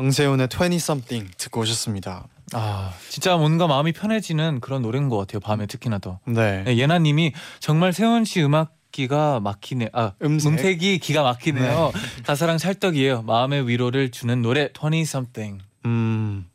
정세훈의 0.00 0.48
20 0.50 0.76
something 0.76 1.30
듣고 1.36 1.60
오셨습니다. 1.60 2.26
아 2.54 2.94
진짜 3.10 3.36
뭔가 3.36 3.66
마음이 3.66 3.92
편해지는 3.92 4.60
그런 4.60 4.80
노래인 4.80 5.10
것 5.10 5.18
같아요. 5.18 5.40
밤에 5.40 5.66
특히나 5.66 5.98
더. 5.98 6.18
네. 6.26 6.64
네, 6.64 6.78
예나님이 6.78 7.32
정말 7.60 7.92
세훈 7.92 8.24
씨 8.24 8.42
음악 8.42 8.74
기가 8.92 9.40
막히네. 9.40 9.90
아 9.92 10.12
음색? 10.22 10.52
음색이 10.52 10.98
기가 11.00 11.22
막히네요. 11.22 11.92
가사랑 12.24 12.56
찰떡이에요. 12.56 13.22
마음의 13.22 13.68
위로를 13.68 14.10
주는 14.10 14.40
노래 14.40 14.70
20 14.72 15.02
something. 15.02 15.62
음. 15.84 16.46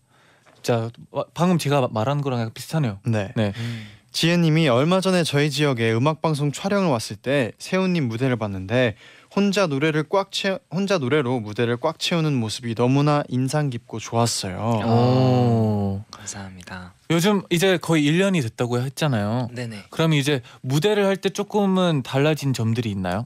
자 0.64 0.90
방금 1.36 1.60
제가 1.60 1.90
말한 1.92 2.22
거랑 2.22 2.40
약간 2.40 2.54
비슷하네요. 2.54 3.00
네. 3.06 3.32
네. 3.36 3.54
음. 3.56 3.88
지혜님이 4.12 4.70
얼마 4.70 5.02
전에 5.02 5.24
저희 5.24 5.52
지역에 5.52 5.94
음악 5.94 6.22
방송 6.22 6.52
촬영을 6.52 6.90
왔을 6.90 7.16
때 7.16 7.52
세훈님 7.60 8.08
무대를 8.08 8.38
봤는데 8.38 8.96
혼자 9.36 9.68
노래를 9.68 10.06
꽉 10.10 10.32
채, 10.32 10.60
혼자 10.72 10.98
노래로 10.98 11.42
무대를 11.42 11.78
꽉 11.78 12.00
채우는 12.00 12.34
모습이 12.36 12.74
너무나 12.74 13.22
인상 13.28 13.70
깊고 13.70 14.00
좋았어요. 14.00 14.82
오. 14.86 16.04
감사합니다. 16.10 16.94
요즘 17.12 17.42
이제 17.50 17.78
거의 17.78 18.04
1년이 18.10 18.42
됐다고 18.42 18.80
했잖아요. 18.82 19.50
네네. 19.54 19.86
그럼 19.90 20.14
이제 20.14 20.42
무대를 20.62 21.06
할 21.06 21.18
때 21.18 21.30
조금은 21.30 22.02
달라진 22.04 22.54
점들이 22.54 22.90
있나요? 22.92 23.26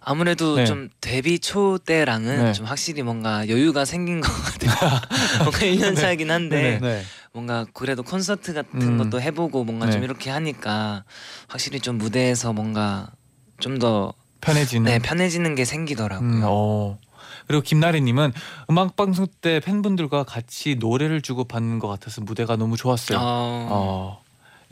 아무래도 0.00 0.56
네. 0.56 0.64
좀 0.64 0.88
데뷔 1.00 1.38
초 1.38 1.78
때랑은 1.78 2.44
네. 2.44 2.52
좀 2.52 2.64
확실히 2.66 3.02
뭔가 3.02 3.46
여유가 3.48 3.84
생긴 3.84 4.20
것 4.20 4.32
같아요. 4.32 5.00
뭔가 5.44 5.58
1년 5.58 5.94
차이긴 5.94 6.30
한데 6.30 6.78
네. 6.80 7.02
뭔가 7.32 7.66
그래도 7.74 8.02
콘서트 8.02 8.54
같은 8.54 8.80
음. 8.82 8.98
것도 8.98 9.20
해보고 9.20 9.64
뭔가 9.64 9.86
네. 9.86 9.92
좀 9.92 10.02
이렇게 10.04 10.30
하니까 10.30 11.04
확실히 11.48 11.80
좀 11.80 11.98
무대에서 11.98 12.52
뭔가 12.52 13.10
좀더 13.60 14.14
편해지는. 14.40 14.90
네, 14.90 14.98
편해지는 14.98 15.54
게 15.54 15.64
생기더라고요. 15.64 16.28
음, 16.28 16.42
어. 16.44 16.98
그리고 17.46 17.62
김나래님은 17.62 18.32
음악 18.70 18.96
방송 18.96 19.26
때 19.40 19.60
팬분들과 19.60 20.24
같이 20.24 20.76
노래를 20.76 21.20
주고 21.20 21.44
받는 21.44 21.78
것 21.78 21.88
같아서 21.88 22.20
무대가 22.20 22.56
너무 22.56 22.76
좋았어요. 22.76 23.18
어, 23.18 23.22
어. 23.70 24.22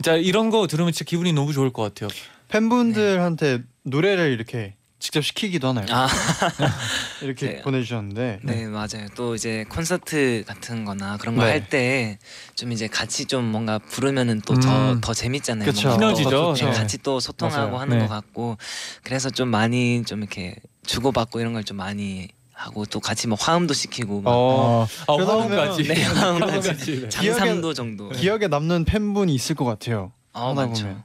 자 0.01 0.15
이런 0.15 0.49
거 0.49 0.65
들으면 0.67 0.93
진짜 0.93 1.03
기분이 1.03 1.33
너무 1.33 1.51
좋을 1.51 1.71
것 1.71 1.81
같아요. 1.83 2.09
팬분들한테 2.47 3.63
노래를 3.83 4.31
이렇게 4.31 4.75
직접 4.99 5.21
시키기도 5.23 5.69
하나요? 5.69 5.85
아, 5.89 6.07
이렇게 7.21 7.45
네. 7.47 7.61
보내주셨는데 7.61 8.39
네 8.43 8.67
맞아요. 8.67 9.07
또 9.15 9.33
이제 9.35 9.63
콘서트 9.69 10.43
같은-거나 10.45 11.17
그런 11.17 11.35
거 11.35 11.45
네. 11.45 11.51
할 11.51 11.69
때 11.69 12.17
좀 12.55 12.71
이제 12.73 12.87
같이 12.87 13.25
좀 13.25 13.45
뭔가 13.45 13.79
부르면은 13.79 14.41
또 14.41 14.55
더 14.59 14.91
음. 14.93 15.01
더 15.01 15.13
재밌잖아요. 15.13 15.65
그쵸. 15.65 15.87
뭔가 15.87 16.09
또 16.09 16.15
시너지죠. 16.15 16.53
네, 16.55 16.71
네. 16.71 16.77
같이 16.77 16.97
또 16.97 17.19
소통하고 17.21 17.67
맞아요. 17.71 17.77
하는 17.77 17.97
네. 17.99 18.07
것 18.07 18.13
같고 18.13 18.57
그래서 19.03 19.29
좀 19.29 19.47
많이 19.49 20.03
좀 20.03 20.19
이렇게 20.19 20.55
주고받고 20.85 21.39
이런 21.39 21.53
걸 21.53 21.63
좀 21.63 21.77
많이 21.77 22.27
하고 22.51 22.85
또 22.85 22.99
같이 22.99 23.27
뭐 23.29 23.37
화음도 23.39 23.73
시키고 23.73 24.19
막 24.21 24.31
어, 24.31 24.85
아, 25.07 25.15
그러다 25.15 25.39
화음까지. 25.39 25.83
네, 25.83 26.03
화음까지. 26.03 27.07
장삼도 27.09 27.73
정도. 27.73 28.09
기억에 28.09 28.47
남는 28.49 28.83
팬분이 28.83 29.33
있을 29.33 29.55
것 29.55 29.63
같아요. 29.63 30.11
어 30.33 30.49
하다 30.51 30.67
맞죠. 30.67 30.83
보면. 30.83 31.03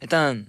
일단 0.00 0.46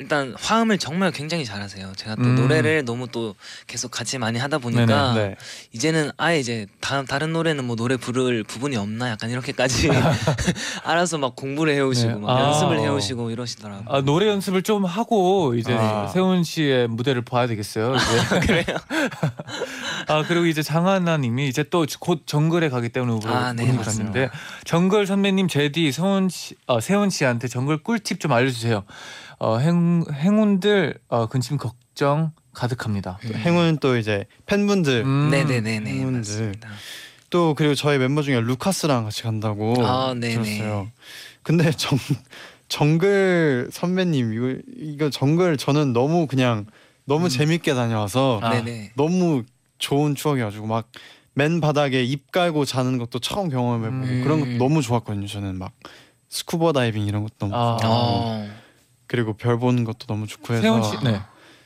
일단 0.00 0.32
화음을 0.40 0.78
정말 0.78 1.10
굉장히 1.10 1.44
잘하세요. 1.44 1.92
제가 1.96 2.14
또 2.14 2.22
음. 2.22 2.36
노래를 2.36 2.84
너무 2.84 3.08
또 3.08 3.34
계속 3.66 3.90
같이 3.90 4.16
많이 4.16 4.38
하다 4.38 4.58
보니까 4.58 5.12
네. 5.14 5.34
이제는 5.72 6.12
아예 6.16 6.38
이제 6.38 6.66
다, 6.80 7.02
다른 7.02 7.32
노래는 7.32 7.64
뭐 7.64 7.74
노래 7.74 7.96
부를 7.96 8.44
부분이 8.44 8.76
없나 8.76 9.10
약간 9.10 9.28
이렇게까지 9.30 9.88
알아서 10.84 11.18
막 11.18 11.34
공부를 11.34 11.74
해오시고 11.74 12.12
네. 12.12 12.18
막 12.20 12.30
아. 12.30 12.40
연습을 12.44 12.78
해오시고 12.78 13.30
이러시더라고요. 13.32 13.84
아, 13.88 14.00
노래 14.00 14.28
연습을 14.28 14.62
좀 14.62 14.84
하고 14.84 15.54
이제 15.56 15.74
아. 15.76 16.06
세훈 16.14 16.44
씨의 16.44 16.86
무대를 16.86 17.22
봐야 17.22 17.48
되겠어요. 17.48 17.96
이제. 17.96 18.38
그래요? 18.46 18.64
아 20.06 20.22
그리고 20.26 20.46
이제 20.46 20.62
장하나님이 20.62 21.48
이제 21.48 21.64
또 21.64 21.84
곧 22.00 22.22
정글에 22.26 22.68
가기 22.68 22.90
때문에 22.90 23.18
물어- 23.18 23.30
아, 23.34 23.52
네, 23.52 23.64
물어보셨는데 23.64 24.28
정글 24.64 25.06
선배님 25.06 25.48
제디 25.48 25.90
세훈 25.90 26.28
씨, 26.28 26.54
어, 26.66 26.80
세훈 26.80 27.08
씨한테 27.10 27.48
정글 27.48 27.82
꿀팁 27.82 28.20
좀 28.20 28.32
알려주세요. 28.32 28.84
어, 29.38 29.58
행 29.58 30.04
행운들 30.12 30.98
어, 31.08 31.26
근심 31.26 31.56
걱정 31.56 32.32
가득합니다. 32.52 33.18
음. 33.24 33.34
행운 33.36 33.78
또 33.78 33.96
이제 33.96 34.24
팬분들 34.46 35.04
음. 35.04 35.28
네네네네 35.30 35.84
팬분들. 35.84 36.18
맞습니다. 36.18 36.68
또 37.30 37.54
그리고 37.54 37.74
저희 37.74 37.98
멤버 37.98 38.22
중에 38.22 38.40
루카스랑 38.40 39.04
같이 39.04 39.22
간다고 39.22 39.74
아, 39.86 40.14
네네. 40.14 40.34
들었어요. 40.34 40.88
근데 41.42 41.70
정 41.72 41.98
정글 42.68 43.68
선배님 43.72 44.32
이거 44.32 44.60
이거 44.76 45.10
정글 45.10 45.56
저는 45.56 45.92
너무 45.92 46.26
그냥 46.26 46.66
너무 47.04 47.26
음. 47.26 47.28
재밌게 47.28 47.74
다녀와서 47.74 48.40
아. 48.42 48.50
네네. 48.50 48.92
너무 48.96 49.44
좋은 49.78 50.14
추억이가지고 50.14 50.66
막 50.66 50.88
맨 51.38 51.60
바닥에 51.60 52.02
잎 52.02 52.32
깔고 52.32 52.64
자는 52.64 52.98
것도 52.98 53.20
처음 53.20 53.48
경험해보고 53.48 54.04
음. 54.04 54.20
그런 54.24 54.40
것도 54.40 54.58
너무 54.58 54.82
좋았거든요. 54.82 55.28
저는 55.28 55.56
막 55.56 55.70
스쿠버 56.28 56.72
다이빙 56.72 57.06
이런 57.06 57.22
것도 57.22 57.34
너무 57.38 57.54
아. 57.54 57.76
좋아하고 57.80 58.06
어. 58.24 58.48
그리고 59.08 59.32
별 59.32 59.58
보는 59.58 59.82
것도 59.84 60.06
너무 60.06 60.26
좋고 60.28 60.54
해서 60.54 60.62
세훈 60.62 60.82
씨, 60.82 60.96
네. 61.02 61.20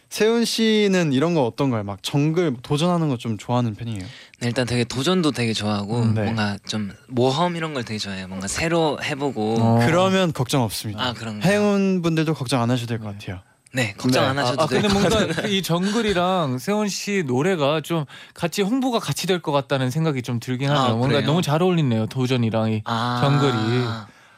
세훈 0.09 0.45
씨는 0.45 1.13
이런 1.13 1.35
거 1.35 1.45
어떤가요? 1.47 1.85
막 1.85 2.03
정글 2.03 2.57
도전하는 2.63 3.09
거 3.09 3.17
좀 3.17 3.37
좋아하는 3.39 3.75
편이에요. 3.75 3.99
네, 4.41 4.47
일단 4.47 4.67
되게 4.67 4.85
도전도 4.85 5.33
되게 5.33 5.53
좋아하고 5.53 6.01
음, 6.03 6.15
네. 6.15 6.23
뭔가 6.25 6.57
좀 6.67 6.93
모험 7.09 7.57
이런 7.57 7.75
걸 7.75 7.85
되게 7.85 7.99
좋아해요. 7.99 8.29
뭔가 8.29 8.47
새로 8.49 8.99
해보고 9.03 9.57
어. 9.61 9.79
그러면 9.87 10.33
걱정 10.33 10.63
없습니다. 10.63 11.03
아 11.03 11.13
그런가요? 11.13 11.51
행운 11.53 12.01
분들도 12.03 12.35
걱정 12.35 12.63
안 12.63 12.71
하셔도 12.71 12.89
될것 12.89 13.07
네. 13.07 13.19
같아요. 13.19 13.41
네 13.75 13.95
걱정 13.97 14.25
네. 14.25 14.29
안 14.29 14.39
아, 14.39 14.43
하셔도 14.43 14.63
아 14.65 14.67
돼요. 14.67 14.83
근데 14.83 14.93
뭔가 14.93 15.49
이 15.49 15.63
정글이랑 15.63 16.59
세훈 16.59 16.89
씨 16.89 17.25
노래가 17.27 17.81
좀 17.81 18.05
같이 18.35 18.61
홍보가 18.61 18.99
같이 18.99 19.27
될 19.27 19.41
것 19.41 19.51
같다는 19.51 19.91
생각이 19.91 20.21
좀 20.21 20.39
들긴 20.41 20.69
아, 20.71 20.75
하네요. 20.79 20.97
뭔가 20.99 21.15
그래요? 21.17 21.27
너무 21.27 21.41
잘 21.41 21.63
어울리네요. 21.63 22.07
도전이랑 22.09 22.73
이. 22.73 22.83
아, 22.85 23.19
정글이. 23.23 23.57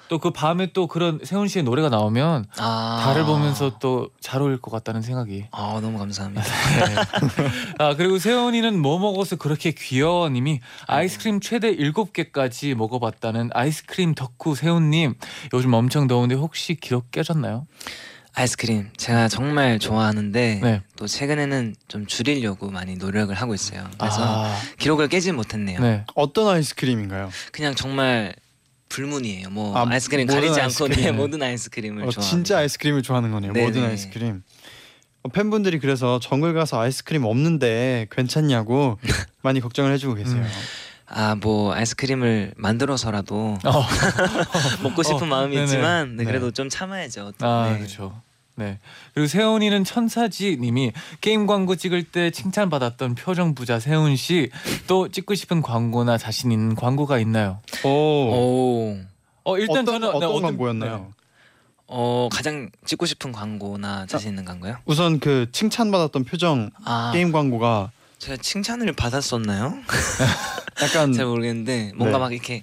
또 0.09 0.19
그 0.19 0.31
밤에 0.31 0.73
또 0.73 0.87
그런 0.87 1.19
세훈 1.25 1.49
씨의 1.49 1.65
노래가 1.65 1.89
나오면 1.89 2.47
아. 2.59 3.03
달을 3.05 3.25
보면서 3.25 3.79
또 3.79 4.11
잘 4.21 4.41
어울릴 4.41 4.61
것 4.61 4.71
같다는 4.71 5.03
생각이. 5.03 5.47
아 5.53 5.79
너무 5.83 5.99
감사합니다. 5.99 6.43
아 7.79 7.95
그리고 7.95 8.19
세훈이는 8.19 8.81
뭐 8.81 8.99
먹어서 8.99 9.37
그렇게 9.37 9.71
귀여워님이 9.73 10.61
아이스크림 10.87 11.41
최대 11.41 11.77
7개까지 11.77 12.75
먹어봤다는 12.75 13.51
아이스크림 13.53 14.15
덕후 14.15 14.55
세훈님 14.55 15.15
요즘 15.53 15.73
엄청 15.75 16.07
더운데 16.07 16.35
혹시 16.35 16.75
기록 16.75 17.11
깨졌나요? 17.11 17.67
아이스크림 18.37 18.91
제가 18.97 19.29
정말 19.29 19.79
좋아하는데 19.79 20.61
네. 20.63 20.83
또 20.97 21.07
최근에는 21.07 21.77
좀 21.87 22.07
줄이려고 22.07 22.71
많이 22.71 22.97
노력을 22.97 23.33
하고 23.35 23.55
있어요. 23.55 23.85
그래서 23.99 24.23
아, 24.47 24.57
기록을 24.79 25.09
깨지 25.09 25.31
못했네요. 25.33 25.81
네. 25.81 26.05
어떤 26.17 26.49
아이스크림인가요? 26.49 27.31
그냥 27.53 27.75
정말 27.77 28.35
불문이에요. 28.95 29.51
뭐 29.51 29.77
아, 29.77 29.87
아, 29.89 29.97
이스크림 29.97 30.27
모든 30.27 30.41
가리지 30.41 30.61
않고 30.61 30.89
네, 30.89 30.95
아이스크림. 30.95 31.17
모든 31.17 31.43
아이스크림을 31.43 32.03
어, 32.05 32.11
좋아합니다. 32.11 32.21
진짜 32.23 32.59
아이스크림을 32.59 33.03
좋아하는 33.03 33.33
거네요. 33.33 33.53
네네. 33.53 33.67
모든 33.67 33.85
아이스크림. 33.85 34.43
어, 35.23 35.29
팬분들이 35.31 35.79
그래서 35.81 36.21
정글 36.21 36.55
가서 36.55 36.81
아이스크림 36.81 37.25
없는데 37.25 38.07
괜찮냐고 38.11 38.99
많이 39.43 39.61
걱정을 39.61 39.93
해주고 39.93 40.15
계세요. 40.15 40.43
음. 40.43 40.49
아뭐 41.07 41.75
아이스크림을 41.75 42.55
만들어서라도 42.57 43.59
어. 43.65 43.87
먹고 44.83 45.03
싶은 45.03 45.23
어, 45.25 45.27
마음이 45.27 45.55
네네. 45.55 45.65
있지만 45.65 46.11
네, 46.17 46.23
네. 46.23 46.25
그래도 46.25 46.51
좀 46.51 46.69
참아야죠. 46.69 47.33
또. 47.39 47.47
아 47.47 47.71
네. 47.71 47.79
그렇죠. 47.79 48.21
네. 48.57 48.79
그리고 49.15 49.27
세훈이는 49.27 49.83
천사지 49.85 50.57
님이 50.61 50.93
게임 51.21 51.47
광고 51.47 51.75
찍을 51.77 52.05
때 52.05 52.31
칭찬 52.31 52.71
받았던 52.71 53.17
표정 53.17 53.55
부자 53.55 53.81
세훈 53.81 54.15
씨 54.17 54.51
또 54.87 55.09
찍고 55.09 55.35
싶은 55.35 55.63
광고나 55.63 56.19
자신 56.19 56.53
있는 56.53 56.75
광고가 56.75 57.19
있나요? 57.19 57.61
오. 57.85 57.89
오. 57.89 58.99
어 59.45 59.59
일단 59.59 59.79
어떤, 59.79 59.87
저는 60.01 60.09
어떤 60.09 60.37
네, 60.37 60.41
광고였나요? 60.43 61.13
어 61.87 62.29
가장 62.33 62.71
찍고 62.87 63.07
싶은 63.07 63.33
광고나 63.33 64.07
자신 64.07 64.31
있는 64.31 64.45
광고요? 64.45 64.79
우선 64.87 65.21
그 65.21 65.47
칭찬받았던 65.53 66.25
표정 66.25 66.71
아 66.85 67.11
게임 67.13 67.31
광고가 67.33 67.91
제가 68.19 68.37
칭찬을 68.39 68.93
받았었나요? 68.95 69.75
약간 70.83 71.13
잘 71.15 71.27
모르겠는데 71.27 71.93
뭔가 71.95 72.17
네. 72.19 72.23
막 72.23 72.33
이렇게 72.33 72.63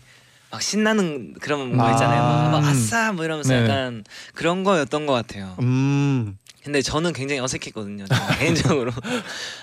막 0.52 0.62
신나는 0.62 1.34
그런 1.40 1.78
거 1.78 1.86
아. 1.86 1.92
있잖아요. 1.92 2.22
막, 2.24 2.52
막 2.52 2.66
아싸 2.66 3.14
뭐 3.14 3.24
이러면서 3.24 3.54
네. 3.54 3.64
약간 3.64 4.04
그런 4.34 4.64
거였던 4.64 5.06
것 5.06 5.14
같아요. 5.14 5.56
음 5.62 6.38
근데 6.64 6.82
저는 6.82 7.14
굉장히 7.14 7.40
어색했거든요. 7.42 8.06
개인적으로. 8.38 8.92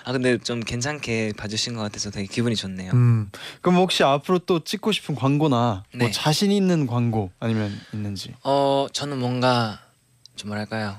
아 0.04 0.12
근데 0.12 0.38
좀 0.38 0.60
괜찮게 0.60 1.34
봐주신 1.36 1.74
것 1.76 1.82
같아서 1.82 2.10
되게 2.10 2.26
기분이 2.26 2.56
좋네요. 2.56 2.90
음. 2.94 3.30
그럼 3.60 3.76
혹시 3.76 4.02
앞으로 4.02 4.40
또 4.40 4.64
찍고 4.64 4.90
싶은 4.92 5.14
광고나 5.14 5.84
뭐 5.94 6.06
네. 6.06 6.10
자신 6.10 6.50
있는 6.50 6.86
광고 6.86 7.30
아니면 7.38 7.78
있는지? 7.92 8.34
어 8.42 8.86
저는 8.92 9.18
뭔가 9.18 9.78
좀 10.36 10.48
뭐랄까요 10.48 10.96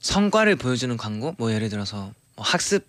성과를 0.00 0.56
보여주는 0.56 0.94
광고 0.96 1.34
뭐 1.38 1.52
예를 1.52 1.70
들어서 1.70 2.12
뭐 2.36 2.44
학습 2.44 2.84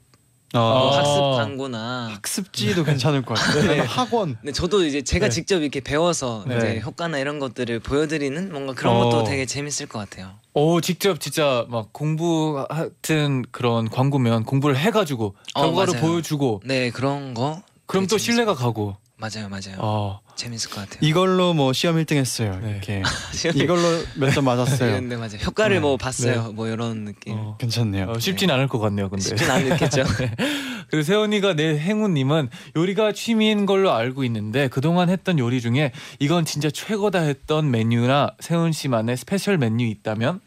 뭐 0.53 0.93
아. 0.93 0.97
학습 0.99 1.19
광고나 1.19 2.09
학습지도 2.13 2.83
괜찮을 2.83 3.23
것 3.23 3.33
같아요. 3.33 3.63
네. 3.73 3.79
학원. 3.79 4.35
근데 4.39 4.51
저도 4.51 4.85
이제 4.85 5.01
제가 5.01 5.25
네. 5.27 5.29
직접 5.31 5.61
이렇게 5.61 5.79
배워서 5.79 6.43
네. 6.47 6.57
이제 6.57 6.81
효과나 6.81 7.17
이런 7.17 7.39
것들을 7.39 7.79
보여드리는 7.79 8.51
뭔가 8.51 8.73
그런 8.73 8.95
어. 8.95 9.03
것도 9.03 9.23
되게 9.23 9.45
재밌을 9.47 9.87
것 9.87 9.97
같아요. 9.99 10.31
오 10.53 10.79
직접 10.79 11.19
진짜 11.19 11.65
막 11.69 11.91
공부 11.91 12.65
같은 12.69 13.43
그런 13.51 13.89
광고면 13.89 14.43
공부를 14.43 14.77
해가지고 14.77 15.35
어, 15.55 15.61
결과를 15.61 15.93
맞아요. 15.95 16.07
보여주고 16.07 16.61
네 16.65 16.91
그런 16.91 17.33
거. 17.33 17.63
그럼 17.87 18.03
되게 18.03 18.09
또 18.11 18.17
재밌을 18.17 18.33
신뢰가 18.33 18.53
가고 18.53 18.95
맞아요, 19.23 19.47
맞아요. 19.47 19.77
어, 19.77 20.19
재밌을 20.35 20.69
것 20.69 20.81
같아요. 20.81 20.99
이걸로 21.01 21.53
뭐 21.53 21.71
시험 21.71 21.95
1등 21.95 22.17
했어요. 22.17 22.59
네. 22.61 22.71
이렇게 22.71 23.01
이걸로 23.55 24.03
몇 24.15 24.31
점 24.33 24.43
맞았어요. 24.43 24.99
네, 24.99 25.15
맞아요. 25.15 25.37
효과를 25.45 25.77
네. 25.77 25.79
뭐 25.79 25.95
봤어요. 25.95 26.51
뭐 26.51 26.67
이런 26.67 27.05
느낌. 27.05 27.33
어, 27.37 27.55
괜찮네요. 27.57 28.07
어, 28.09 28.19
쉽진 28.19 28.51
않을 28.51 28.67
것 28.67 28.79
같네요. 28.79 29.09
근데 29.09 29.23
쉽진 29.23 29.49
않겠죠. 29.49 30.03
그리고 30.89 31.03
세훈이가 31.03 31.53
내 31.55 31.79
행운님은 31.79 32.49
요리가 32.75 33.13
취미인 33.13 33.65
걸로 33.65 33.93
알고 33.93 34.25
있는데 34.25 34.67
그동안 34.67 35.09
했던 35.09 35.39
요리 35.39 35.61
중에 35.61 35.93
이건 36.19 36.43
진짜 36.43 36.69
최고다 36.69 37.19
했던 37.21 37.71
메뉴나 37.71 38.31
세운 38.41 38.73
씨만의 38.73 39.15
스페셜 39.15 39.57
메뉴 39.57 39.85
있다면 39.85 40.41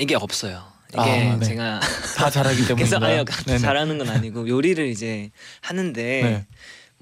이게 0.00 0.16
없어요. 0.16 0.64
이게 0.90 1.00
아, 1.00 1.36
네. 1.36 1.40
제가 1.46 1.80
다 2.16 2.28
잘하기 2.28 2.64
그래서 2.74 2.98
때문에 2.98 3.24
아니요 3.46 3.58
잘하는 3.58 3.96
건 3.98 4.08
아니고 4.10 4.48
요리를 4.48 4.86
이제 4.88 5.30
하는데 5.62 6.02
네. 6.02 6.46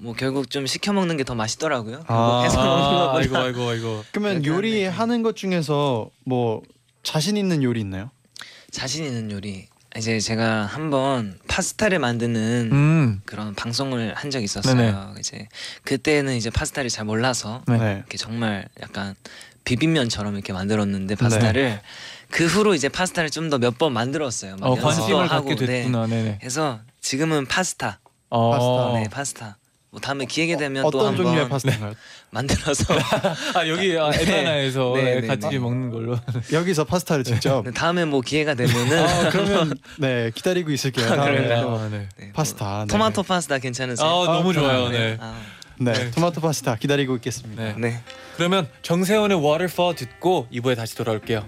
뭐 0.01 0.13
결국 0.13 0.49
좀 0.49 0.65
시켜 0.67 0.93
먹는 0.93 1.17
게 1.17 1.23
더 1.23 1.35
맛있더라고요. 1.35 2.03
아, 2.07 2.41
해서 2.43 2.57
먹는 2.57 2.83
아, 2.83 2.89
것보다. 3.13 3.17
아이고 3.19 3.37
아이고 3.37 3.69
아이고. 3.69 4.03
그러면 4.11 4.41
그렇게 4.41 4.47
요리 4.49 4.83
하는 4.85 5.21
것 5.23 5.35
중에서 5.35 6.09
뭐 6.25 6.61
자신 7.03 7.37
있는 7.37 7.61
요리 7.63 7.81
있나요? 7.81 8.09
자신 8.71 9.05
있는 9.05 9.31
요리. 9.31 9.67
이제 9.97 10.19
제가 10.21 10.65
한번 10.65 11.37
파스타를 11.49 11.99
만드는 11.99 12.69
음. 12.71 13.21
그런 13.25 13.53
방송을 13.55 14.13
한 14.15 14.31
적이 14.31 14.45
있었어요. 14.45 14.75
네네. 14.75 14.95
이제 15.19 15.47
그때는 15.83 16.35
이제 16.35 16.49
파스타를 16.49 16.89
잘 16.89 17.03
몰라서 17.05 17.61
네. 17.67 17.77
네. 17.77 17.93
이렇게 17.97 18.17
정말 18.17 18.67
약간 18.81 19.15
비빔면처럼 19.65 20.33
이렇게 20.35 20.53
만들었는데 20.53 21.15
파스타를 21.15 21.81
그 22.31 22.45
후로 22.47 22.73
이제 22.73 22.87
파스타를 22.89 23.29
좀 23.29 23.49
더 23.49 23.57
몇 23.59 23.77
번 23.77 23.91
만들었어요. 23.93 24.55
막 24.57 24.67
어, 24.67 24.75
관심을 24.75 25.29
하고, 25.29 25.49
갖게 25.49 25.65
됐구나. 25.65 26.07
네네. 26.07 26.39
해서 26.41 26.79
지금은 27.01 27.45
파스타. 27.47 27.99
어. 28.29 28.93
네, 28.95 29.09
파스타. 29.09 29.57
뭐 29.91 29.99
다음에 29.99 30.23
기회가 30.23 30.57
되면 30.57 30.89
또 30.89 30.99
어떤 30.99 31.17
종류의 31.17 31.49
파스타인가요? 31.49 31.93
만들어서 32.29 32.93
아 33.55 33.67
여기 33.67 33.97
아, 33.99 34.09
에나나에서 34.13 34.93
네, 34.95 35.19
네, 35.19 35.27
같이 35.27 35.49
네. 35.49 35.59
먹는 35.59 35.91
걸로. 35.91 36.17
여기서 36.53 36.85
파스타를 36.85 37.25
직접. 37.25 37.65
다음에 37.73 38.05
뭐 38.05 38.21
기회가 38.21 38.53
되면은 38.53 38.99
아, 39.05 39.29
그러면 39.29 39.73
네 39.99 40.31
기다리고 40.33 40.71
있을게요. 40.71 41.07
아, 41.07 41.15
다음에? 41.17 41.61
또 41.61 41.77
아, 41.77 41.89
네. 41.89 42.07
네, 42.17 42.25
뭐 42.27 42.33
파스타. 42.33 42.85
네. 42.85 42.87
토마토 42.87 43.23
파스타 43.23 43.59
괜찮으세요? 43.59 44.07
아 44.07 44.25
너무 44.27 44.51
아, 44.51 44.53
좋아요. 44.53 44.87
네. 44.87 44.97
네. 44.97 45.17
아, 45.19 45.35
네, 45.77 45.91
네. 45.91 46.11
토마토 46.11 46.39
파스타 46.39 46.77
기다리고 46.77 47.17
있겠습니다. 47.17 47.61
네. 47.61 47.75
네. 47.77 48.01
그러면 48.37 48.69
정세훈의 48.83 49.39
Waterfall 49.39 49.95
듣고 49.97 50.47
2부에 50.53 50.77
다시 50.77 50.95
돌아올게요. 50.95 51.45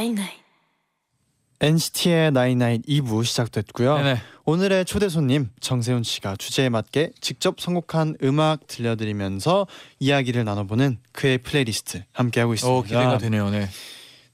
night 0.00 0.15
night 0.15 0.30
NCT의 1.60 2.32
나인나인 2.32 2.80
2부 2.88 3.22
시작됐고요. 3.22 3.98
네네. 3.98 4.20
오늘의 4.46 4.86
초대 4.86 5.10
손님 5.10 5.50
정세운 5.60 6.04
씨가 6.04 6.36
주제에 6.36 6.70
맞게 6.70 7.10
직접 7.20 7.60
선곡한 7.60 8.16
음악 8.22 8.66
들려드리면서 8.66 9.66
이야기를 9.98 10.46
나눠보는 10.46 11.00
그의 11.12 11.36
플레이리스트 11.36 12.02
함께 12.14 12.40
하고 12.40 12.54
있습니다. 12.54 12.74
오 12.74 12.82
기대가 12.82 13.18
되네요. 13.18 13.50
네. 13.50 13.68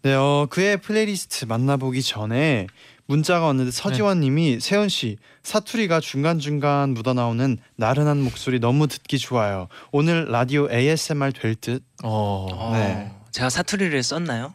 네, 0.02 0.14
어, 0.14 0.46
그의 0.48 0.76
플레이리스트 0.76 1.46
만나보기 1.46 2.00
전에 2.00 2.68
문자가 3.06 3.46
왔는데 3.46 3.72
서지원님이 3.72 4.60
세운 4.60 4.88
씨 4.88 5.16
사투리가 5.42 5.98
중간 5.98 6.38
중간 6.38 6.90
묻어나오는 6.90 7.58
나른한 7.74 8.22
목소리 8.22 8.60
너무 8.60 8.86
듣기 8.86 9.18
좋아요. 9.18 9.66
오늘 9.90 10.30
라디오 10.30 10.70
ASMR 10.70 11.32
될 11.32 11.56
듯. 11.56 11.82
어. 12.04 12.46
어, 12.52 12.72
네. 12.72 13.10
제가 13.32 13.50
사투리를 13.50 14.00
썼나요? 14.04 14.54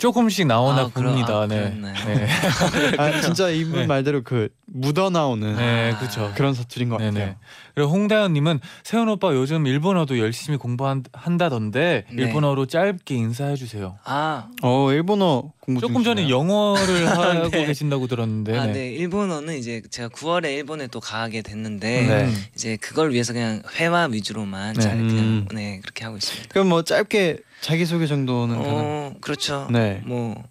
조금씩 0.00 0.46
나오나 0.46 0.80
아, 0.80 0.88
봅니다. 0.88 1.42
아, 1.42 1.46
네. 1.46 1.76
네. 1.78 1.92
아, 2.96 3.20
진짜 3.20 3.50
이분 3.50 3.80
네. 3.80 3.86
말대로 3.86 4.22
그 4.22 4.48
묻어 4.64 5.10
나오는 5.10 5.54
네, 5.56 5.92
아, 5.92 5.98
그렇죠. 5.98 6.32
그런 6.36 6.54
사투리인 6.54 6.88
것 6.88 6.96
같아요. 6.96 7.12
네네. 7.12 7.36
그리고 7.74 7.90
홍다현 7.90 8.32
님은 8.32 8.60
세훈 8.82 9.08
오빠 9.10 9.34
요즘 9.34 9.66
일본어도 9.66 10.18
열심히 10.18 10.56
공부한다던데 10.56 12.04
네. 12.10 12.22
일본어로 12.22 12.64
짧게 12.64 13.14
인사해 13.14 13.56
주세요. 13.56 13.98
아, 14.04 14.48
어 14.62 14.90
일본어 14.90 15.52
공부 15.60 15.82
조금 15.82 16.02
전에 16.02 16.22
중이시나요? 16.22 16.40
영어를 16.40 17.06
하고 17.10 17.50
네. 17.50 17.66
계신다고 17.66 18.06
들었는데. 18.06 18.58
아, 18.58 18.66
네. 18.66 18.72
네. 18.72 18.88
일본어는 18.92 19.58
이제 19.58 19.82
제가 19.90 20.08
9월에 20.08 20.54
일본에 20.56 20.86
또 20.86 21.00
가게 21.00 21.42
됐는데 21.42 22.06
네. 22.06 22.32
이제 22.54 22.78
그걸 22.80 23.12
위해서 23.12 23.34
그냥 23.34 23.62
회화 23.76 24.08
위주로만 24.10 24.76
네. 24.76 24.80
잘 24.80 24.96
그냥 24.96 25.18
음. 25.18 25.48
네 25.52 25.78
그렇게 25.82 26.04
하고 26.04 26.16
있습니다. 26.16 26.48
그럼 26.54 26.70
뭐 26.70 26.82
짧게 26.82 27.40
자기 27.60 27.84
소개 27.86 28.06
정도는 28.06 28.56
가능? 28.56 28.72
어, 28.74 29.14
그렇죠. 29.20 29.68
네. 29.70 30.02
뭐 30.04 30.42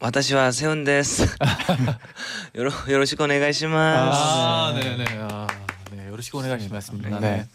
와타시와 0.00 0.50
세운데스 0.50 1.26
요로 2.56 2.70
요로시코 2.88 3.24
오네가시마스. 3.24 4.18
아, 4.22 4.72
네 4.74 4.96
네. 4.96 5.04
아, 5.18 5.46
네. 5.92 6.08
요러시고 6.08 6.38
오네가시마스입니다. 6.38 7.20
네. 7.20 7.46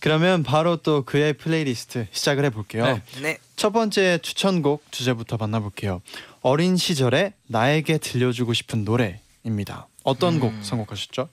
그러면 0.00 0.42
바로 0.44 0.76
또 0.76 1.04
그의 1.04 1.32
플레이리스트 1.34 2.06
시작을 2.12 2.44
해 2.44 2.50
볼게요. 2.50 2.84
네. 2.84 3.02
네. 3.20 3.38
첫 3.56 3.70
번째 3.70 4.18
추천곡 4.22 4.90
주제부터 4.90 5.36
만나볼게요. 5.36 6.00
어린 6.40 6.76
시절에 6.76 7.32
나에게 7.48 7.98
들려주고 7.98 8.54
싶은 8.54 8.84
노래입니다. 8.84 9.88
어떤 10.04 10.34
음. 10.34 10.40
곡 10.40 10.54
선곡하셨죠? 10.62 11.28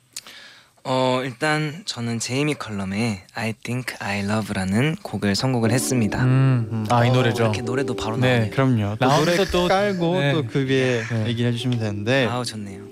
어 0.87 1.21
일단 1.23 1.81
저는 1.85 2.19
제이미 2.19 2.53
컬럼의 2.53 3.21
I 3.33 3.53
Think 3.53 3.95
I 3.99 4.19
Love라는 4.19 4.97
곡을 5.01 5.33
선곡을 5.33 5.71
했습니다. 5.71 6.23
음. 6.23 6.85
아, 6.91 7.03
이 7.03 7.09
어, 7.09 7.13
노래죠. 7.13 7.41
이렇게 7.43 7.61
노래도 7.61 7.95
바로 7.95 8.17
네. 8.17 8.51
나오네요. 8.51 8.51
그럼요. 8.51 8.95
또 8.99 9.05
나오면서 9.07 9.45
노래 9.45 9.51
또- 9.51 9.67
깔고 9.67 10.19
네. 10.19 10.31
또 10.33 10.43
그 10.47 10.59
위에 10.67 11.03
네. 11.09 11.27
얘기를 11.27 11.49
해주시면 11.51 11.79
되는데 11.79 12.27
아우 12.27 12.45
좋네요. 12.45 12.83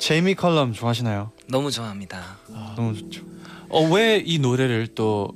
제이미 0.00 0.34
컬럼 0.34 0.72
좋아하시나요? 0.72 1.30
너무 1.46 1.70
좋아합니다. 1.70 2.22
너무 2.74 2.96
좋죠. 2.96 3.20
어, 3.68 3.82
왜 3.84 4.22
이 4.24 4.38
노래를 4.38 4.88
또 4.94 5.28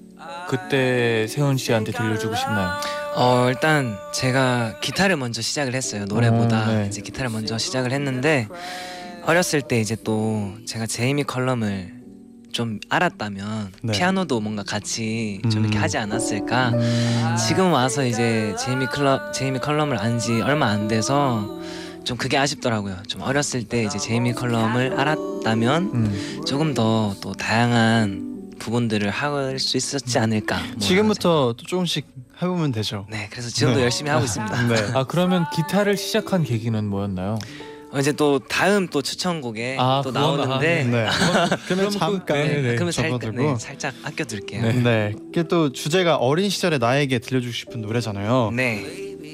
그때 0.48 1.26
세운 1.28 1.58
씨한테 1.58 1.92
들려주고 1.92 2.34
싶나요? 2.34 2.70
어 3.14 3.46
일단 3.48 3.94
제가 4.14 4.78
기타를 4.80 5.16
먼저 5.16 5.40
시작을 5.42 5.74
했어요 5.74 6.04
노래보다 6.06 6.62
어, 6.68 6.72
네. 6.72 6.86
이제 6.88 7.00
기타를 7.02 7.30
먼저 7.30 7.56
시작을 7.58 7.92
했는데 7.92 8.46
어렸을 9.24 9.60
때 9.62 9.80
이제 9.80 9.96
또 10.04 10.52
제가 10.66 10.86
제이미 10.86 11.24
컬럼을 11.24 11.95
좀 12.56 12.80
알았다면 12.88 13.72
네. 13.82 13.92
피아노도 13.92 14.40
뭔가 14.40 14.62
같이 14.62 15.42
좀 15.52 15.60
이렇게 15.64 15.76
음. 15.78 15.82
하지 15.82 15.98
않았을까 15.98 16.70
음. 16.70 17.36
지금 17.46 17.70
와서 17.70 18.02
이제 18.06 18.54
제이미 18.58 18.86
컬럼 18.86 19.30
제이미 19.34 19.58
컬럼을 19.58 19.98
안 19.98 20.16
지 20.18 20.40
얼마 20.40 20.68
안 20.68 20.88
돼서 20.88 21.60
좀 22.04 22.16
그게 22.16 22.38
아쉽더라고요 22.38 22.96
좀 23.06 23.20
어렸을 23.20 23.64
때 23.64 23.84
이제 23.84 23.98
제이미 23.98 24.32
컬럼을 24.32 24.98
알았다면 24.98 25.82
음. 25.92 26.40
조금 26.46 26.72
더 26.72 27.14
또 27.20 27.34
다양한 27.34 28.52
부분들을 28.58 29.10
할 29.10 29.58
수 29.58 29.76
있었지 29.76 30.18
않을까 30.18 30.56
뭐 30.58 30.78
지금부터 30.78 31.52
또 31.58 31.66
조금씩 31.66 32.06
해보면 32.40 32.72
되죠. 32.72 33.06
네 33.10 33.28
그래서 33.30 33.50
지금도 33.50 33.76
네. 33.78 33.84
열심히 33.84 34.10
하고 34.10 34.24
있습니다 34.24 34.62
네. 34.68 34.92
아, 34.94 35.04
그러면 35.04 35.44
기타를 35.54 35.98
시작한 35.98 36.42
계기는 36.42 36.86
뭐였나요? 36.86 37.38
어, 37.96 37.98
이제 37.98 38.12
또 38.12 38.38
다음 38.38 38.88
또 38.88 39.00
추천곡에 39.00 39.76
아, 39.80 40.02
또 40.04 40.10
그건- 40.12 40.36
나오는데 40.36 40.82
아, 40.82 40.90
네. 40.90 41.06
그러면 41.66 41.90
잠깐 41.90 42.36
네, 42.46 42.60
네. 42.60 42.74
그러면 42.74 42.92
살, 42.92 43.08
접어들고. 43.08 43.42
네, 43.42 43.54
살짝 43.58 43.94
아껴둘게요. 44.02 44.62
네. 44.62 44.72
네. 44.74 44.82
네. 44.82 45.12
이게 45.30 45.42
또 45.44 45.72
주제가 45.72 46.16
어린 46.16 46.50
시절에 46.50 46.76
나에게 46.76 47.18
들려주고 47.20 47.52
싶은 47.52 47.80
노래잖아요. 47.80 48.52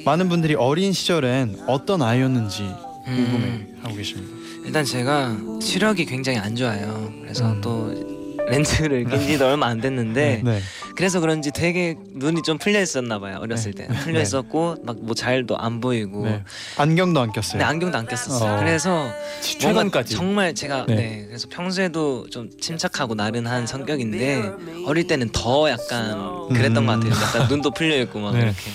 많은 0.05 0.29
분들이 0.29 0.55
어린 0.55 0.93
시절엔 0.93 1.65
어떤 1.67 2.03
아이였는지 2.03 2.63
궁금해 3.05 3.47
음, 3.47 3.81
하고 3.83 3.97
계십니다. 3.97 4.33
일단 4.65 4.85
제가 4.85 5.37
시력이 5.61 6.05
굉장히 6.05 6.39
안 6.39 6.55
좋아요. 6.55 7.13
그래서 7.21 7.51
음. 7.51 7.61
또 7.61 8.12
렌즈를 8.49 9.05
낀 9.05 9.21
지도 9.21 9.47
얼마 9.47 9.67
안 9.67 9.81
됐는데 9.81 10.43
네. 10.45 10.61
그래서 10.97 11.21
그런지 11.21 11.51
되게 11.53 11.97
눈이 12.15 12.43
좀 12.43 12.59
풀려 12.59 12.81
있었나 12.81 13.19
봐요 13.19 13.39
어렸을 13.41 13.73
때 13.73 13.87
풀려 14.03 14.17
네. 14.19 14.23
있었고 14.23 14.77
막 14.85 14.97
뭐 15.03 15.15
잘도 15.15 15.57
안 15.59 15.81
보이고 15.81 16.25
네. 16.25 16.45
안경도 16.77 17.21
안 17.21 17.33
꼈어요. 17.33 17.53
근데 17.53 17.65
안경도 17.65 17.99
안 17.99 18.07
꼈었어요 18.07 18.53
어. 18.55 18.59
그래서 18.59 18.91
뭔가 18.91 19.13
최근까지. 19.59 20.15
정말 20.15 20.55
제가 20.55 20.87
네. 20.87 20.95
네. 20.95 21.25
그래서 21.27 21.49
평소에도 21.51 22.29
좀 22.31 22.49
침착하고 22.61 23.15
나른한 23.15 23.67
성격인데 23.67 24.53
어릴 24.87 25.07
때는 25.07 25.31
더 25.33 25.69
약간 25.71 26.49
그랬던 26.49 26.77
음. 26.77 26.87
것 26.87 26.93
같아요 26.93 27.13
약간 27.23 27.49
눈도 27.49 27.71
풀려 27.73 27.97
있고 28.03 28.21
막 28.21 28.33
네. 28.35 28.41
이렇게 28.43 28.71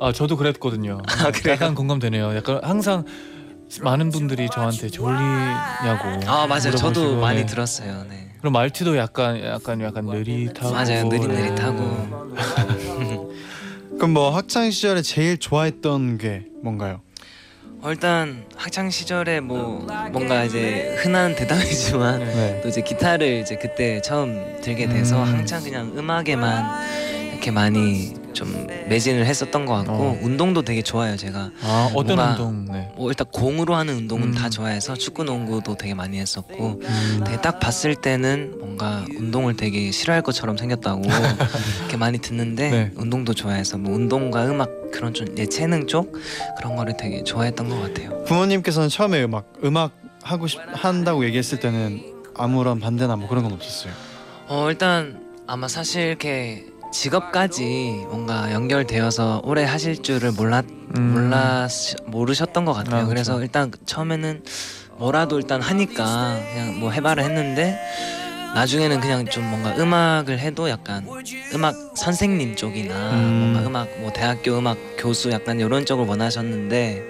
아 0.00 0.12
저도 0.12 0.36
그랬거든요. 0.36 0.98
아, 1.10 1.30
그래요? 1.32 1.54
약간 1.54 1.74
공감되네요. 1.74 2.36
약간 2.36 2.60
항상 2.62 3.04
많은 3.82 4.10
분들이 4.10 4.48
저한테 4.50 4.88
졸리냐고. 4.88 6.20
아 6.30 6.46
맞아요 6.46 6.70
저도 6.76 7.00
물어보시고, 7.00 7.20
많이 7.20 7.40
네. 7.40 7.46
들었어요 7.46 8.06
네. 8.08 8.27
그럼 8.38 8.52
말투도 8.52 8.96
약간 8.96 9.42
약간 9.44 9.80
약간 9.80 10.06
느릿하고. 10.06 10.72
맞아요 10.72 11.08
네. 11.08 11.18
느릿느릿하고 11.18 12.28
그럼 13.96 14.12
뭐 14.12 14.30
학창 14.30 14.70
시절에 14.70 15.02
제일 15.02 15.38
좋아했던 15.38 16.18
게 16.18 16.46
뭔가요? 16.62 17.00
어, 17.80 17.90
일단 17.90 18.44
학창 18.56 18.90
시절에 18.90 19.40
뭐 19.40 19.86
뭔가 20.12 20.44
이제 20.44 20.94
흔한 20.98 21.34
대답이지만 21.34 22.18
네. 22.18 22.60
또 22.62 22.68
이제 22.68 22.80
기타를 22.80 23.40
이제 23.40 23.56
그때 23.56 24.00
처음 24.02 24.60
들게 24.60 24.88
돼서 24.88 25.22
음. 25.22 25.22
한창 25.22 25.62
그냥 25.62 25.92
음악에만 25.96 26.64
이렇게 27.32 27.50
많이 27.50 28.14
좀 28.38 28.68
매진을 28.88 29.26
했었던 29.26 29.66
것 29.66 29.74
같고 29.74 29.92
어. 29.92 30.18
운동도 30.22 30.62
되게 30.62 30.80
좋아요 30.80 31.16
제가 31.16 31.50
아 31.60 31.90
어떤 31.94 32.16
뭔가- 32.16 32.30
운동? 32.40 32.72
네. 32.72 32.92
뭐 32.96 33.08
일단 33.10 33.26
공으로 33.32 33.74
하는 33.74 33.96
운동은 33.96 34.28
음. 34.28 34.34
다 34.34 34.48
좋아해서 34.48 34.94
축구 34.94 35.24
농구도 35.24 35.76
되게 35.76 35.92
많이 35.92 36.20
했었고 36.20 36.80
음. 36.84 37.20
되게 37.26 37.40
딱 37.40 37.58
봤을 37.58 37.96
때는 37.96 38.54
뭔가 38.60 39.04
운동을 39.18 39.56
되게 39.56 39.90
싫어할 39.90 40.22
것처럼 40.22 40.56
생겼다고 40.56 41.02
이렇게 41.80 41.96
많이 41.96 42.18
듣는데 42.18 42.70
네. 42.70 42.90
운동도 42.94 43.34
좋아해서 43.34 43.76
뭐 43.76 43.92
운동과 43.96 44.46
음악 44.46 44.70
그런 44.92 45.12
좀 45.12 45.26
예체능 45.36 45.88
쪽 45.88 46.12
그런 46.56 46.76
거를 46.76 46.96
되게 46.96 47.24
좋아했던 47.24 47.68
것 47.68 47.80
같아요. 47.80 48.22
부모님께서는 48.24 48.88
처음에 48.88 49.20
음악 49.24 49.52
음악 49.64 49.92
하고 50.22 50.46
싶 50.46 50.60
한다고 50.72 51.24
얘기했을 51.24 51.58
때는 51.58 52.02
아무런 52.36 52.78
반대나 52.78 53.16
뭐 53.16 53.28
그런 53.28 53.42
건 53.42 53.52
없었어요. 53.54 53.92
어 54.46 54.70
일단 54.70 55.20
아마 55.48 55.66
사실 55.66 56.02
이렇게 56.02 56.66
직업까지 56.90 58.06
뭔가 58.08 58.52
연결되어서 58.52 59.42
오래 59.44 59.64
하실 59.64 60.02
줄을 60.02 60.32
몰랐 60.32 60.64
음. 60.96 61.12
몰라 61.12 61.68
모르셨던 62.06 62.64
것 62.64 62.72
같아요. 62.72 62.96
아, 62.96 62.98
그렇죠. 63.04 63.08
그래서 63.08 63.42
일단 63.42 63.70
처음에는 63.84 64.42
뭐라도 64.96 65.38
일단 65.38 65.60
하니까 65.60 66.40
그냥 66.52 66.80
뭐 66.80 66.90
해봐라 66.90 67.22
했는데 67.22 67.78
나중에는 68.54 69.00
그냥 69.00 69.26
좀 69.26 69.44
뭔가 69.44 69.76
음악을 69.76 70.38
해도 70.38 70.68
약간 70.70 71.06
음악 71.54 71.74
선생님 71.96 72.56
쪽이나 72.56 73.10
음. 73.12 73.52
뭔가 73.52 73.68
음악 73.68 74.00
뭐 74.00 74.12
대학교 74.12 74.58
음악 74.58 74.78
교수 74.98 75.30
약간 75.30 75.60
이런 75.60 75.84
쪽을 75.84 76.06
원하셨는데 76.06 77.02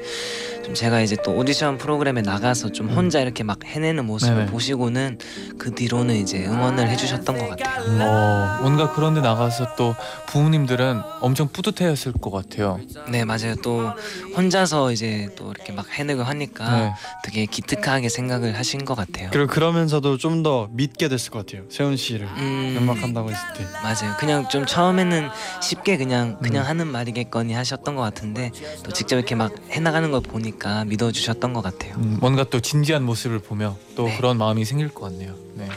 좀 0.69 0.75
제가 0.75 1.01
이제 1.01 1.17
또 1.25 1.35
오디션 1.35 1.79
프로그램에 1.79 2.21
나가서 2.21 2.73
좀 2.73 2.91
혼자 2.91 3.21
이렇게 3.21 3.43
막 3.43 3.59
해내는 3.65 4.05
모습을 4.05 4.35
음. 4.35 4.39
네네. 4.41 4.51
보시고는 4.51 5.19
그 5.57 5.75
뒤로는 5.75 6.15
이제 6.17 6.45
응원을 6.45 6.91
해주셨던 6.91 7.39
것 7.39 7.49
같아요. 7.49 7.85
어 8.03 8.59
뭔가 8.61 8.93
그런데 8.93 9.23
나가서 9.23 9.77
또 9.77 9.95
부모님들은 10.27 11.01
엄청 11.21 11.49
뿌듯해했을 11.49 12.13
것 12.13 12.31
같아요. 12.31 12.81
네 13.09 13.25
맞아요. 13.25 13.55
또 13.63 13.91
혼자서 14.37 14.93
이제 14.93 15.31
또 15.37 15.51
이렇게 15.53 15.73
막 15.73 15.87
해내고 15.91 16.23
하니까 16.23 16.77
네. 16.79 16.93
되게 17.25 17.47
기특하게 17.47 18.11
생각을 18.11 18.59
하신 18.59 18.85
것 18.85 18.95
같아요. 18.95 19.31
그리고 19.33 19.49
그러면서도 19.49 20.17
좀 20.17 20.39
더 20.39 20.69
믿게 20.71 21.09
됐을 21.09 21.33
것 21.33 21.45
같아요. 21.45 21.65
세훈 21.69 21.97
씨를 21.97 22.25
음, 22.37 22.77
음악 22.79 23.03
한다고 23.03 23.29
했을 23.29 23.43
때. 23.55 23.65
맞아요. 23.83 24.15
그냥 24.21 24.49
좀 24.49 24.65
처음에는 24.67 25.31
쉽게 25.61 25.97
그냥 25.97 26.39
그냥 26.41 26.63
음. 26.65 26.69
하는 26.69 26.87
말이겠거니 26.87 27.55
하셨던 27.55 27.97
것 27.97 28.03
같은데 28.03 28.53
또 28.85 28.93
직접 28.93 29.17
이렇게 29.17 29.35
막 29.35 29.53
해나가는 29.71 30.09
걸 30.13 30.21
보니까 30.21 30.58
믿어주셨던 30.87 31.53
것 31.53 31.63
같아요. 31.63 31.95
음, 31.97 32.19
뭔가 32.21 32.45
또 32.45 32.61
진지한 32.61 33.05
모습을 33.05 33.39
보며 33.39 33.77
또 33.97 34.07
네. 34.07 34.17
그런 34.17 34.39
마음이 34.39 34.65
생길 34.65 34.89
것 34.89 35.11
같네요. 35.11 35.35
네. 35.55 35.69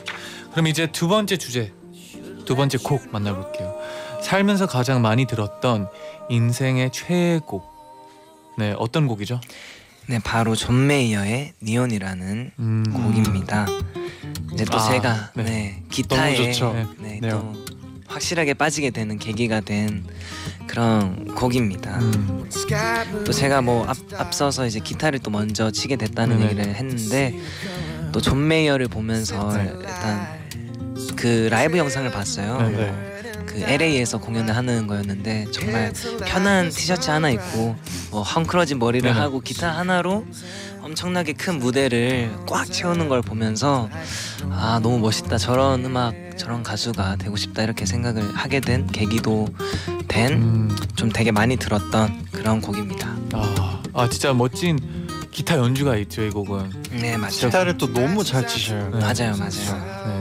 그럼 0.51 0.67
이제 0.67 0.87
두 0.91 1.07
번째 1.07 1.37
주제, 1.37 1.71
두 2.45 2.55
번째 2.55 2.77
곡 2.77 3.09
만나볼게요. 3.11 3.75
살면서 4.21 4.67
가장 4.67 5.01
많이 5.01 5.25
들었던 5.25 5.87
인생의 6.29 6.91
최애곡. 6.91 7.71
네, 8.57 8.75
어떤 8.77 9.07
곡이죠? 9.07 9.39
네 10.07 10.19
바로 10.19 10.55
존 10.55 10.87
메이어의 10.87 11.53
Neon이라는 11.63 12.51
음, 12.59 12.83
곡입니다. 12.91 13.65
이제 14.53 14.65
또 14.65 14.77
아, 14.77 14.89
제가 14.89 15.31
네. 15.35 15.43
네, 15.43 15.83
기타에 15.89 16.35
좋죠. 16.35 16.73
네, 16.99 17.19
네. 17.21 17.29
또 17.29 17.53
확실하게 18.11 18.53
빠지게 18.53 18.89
되는 18.91 19.17
계기가 19.17 19.61
된 19.61 20.03
그런 20.67 21.25
곡입니다. 21.35 21.99
음, 21.99 22.45
또 23.25 23.31
제가 23.31 23.61
뭐 23.61 23.85
앞, 23.87 23.97
앞서서 24.15 24.65
이제 24.65 24.79
기타를 24.79 25.19
또 25.19 25.31
먼저 25.31 25.71
치게 25.71 25.95
됐다는 25.95 26.37
네네. 26.39 26.51
얘기를 26.51 26.75
했는데 26.75 27.37
또 28.11 28.19
존 28.19 28.47
메이어를 28.47 28.87
보면서 28.89 29.53
네. 29.55 29.73
일단 29.79 30.27
그 31.15 31.47
라이브 31.49 31.77
영상을 31.77 32.11
봤어요. 32.11 32.57
네, 32.69 32.77
네. 32.77 33.11
그 33.45 33.59
LA에서 33.63 34.17
공연을 34.19 34.55
하는 34.55 34.87
거였는데 34.87 35.47
정말 35.51 35.91
편한 36.25 36.69
티셔츠 36.69 37.09
하나 37.09 37.29
입고 37.29 37.75
뭐 38.11 38.21
헝클어진 38.21 38.79
머리를 38.79 39.07
네네. 39.09 39.19
하고 39.19 39.39
기타 39.41 39.71
하나로 39.77 40.25
엄청나게 40.91 41.33
큰 41.33 41.59
무대를 41.59 42.31
꽉 42.45 42.65
채우는 42.69 43.07
걸 43.07 43.21
보면서 43.21 43.89
아 44.49 44.79
너무 44.83 44.99
멋있다 44.99 45.37
저런 45.37 45.85
음악 45.85 46.13
저런 46.37 46.63
가수가 46.63 47.15
되고 47.15 47.37
싶다 47.37 47.63
이렇게 47.63 47.85
생각을 47.85 48.35
하게 48.35 48.59
된 48.59 48.87
계기도 48.87 49.47
된좀 50.07 50.37
음, 50.41 51.09
되게 51.13 51.31
많이 51.31 51.55
들었던 51.55 52.25
그런 52.31 52.59
곡입니다. 52.59 53.15
아, 53.33 53.81
아 53.93 54.09
진짜 54.09 54.33
멋진 54.33 54.77
기타 55.31 55.57
연주가 55.57 55.95
있죠 55.97 56.23
이 56.23 56.29
곡은. 56.29 56.71
네 56.99 57.15
맞아요. 57.15 57.29
기타를 57.31 57.77
또 57.77 57.93
너무 57.93 58.23
잘 58.23 58.45
치셔요. 58.45 58.89
네. 58.89 58.99
맞아요 58.99 59.37
맞아요. 59.37 60.01
네. 60.07 60.19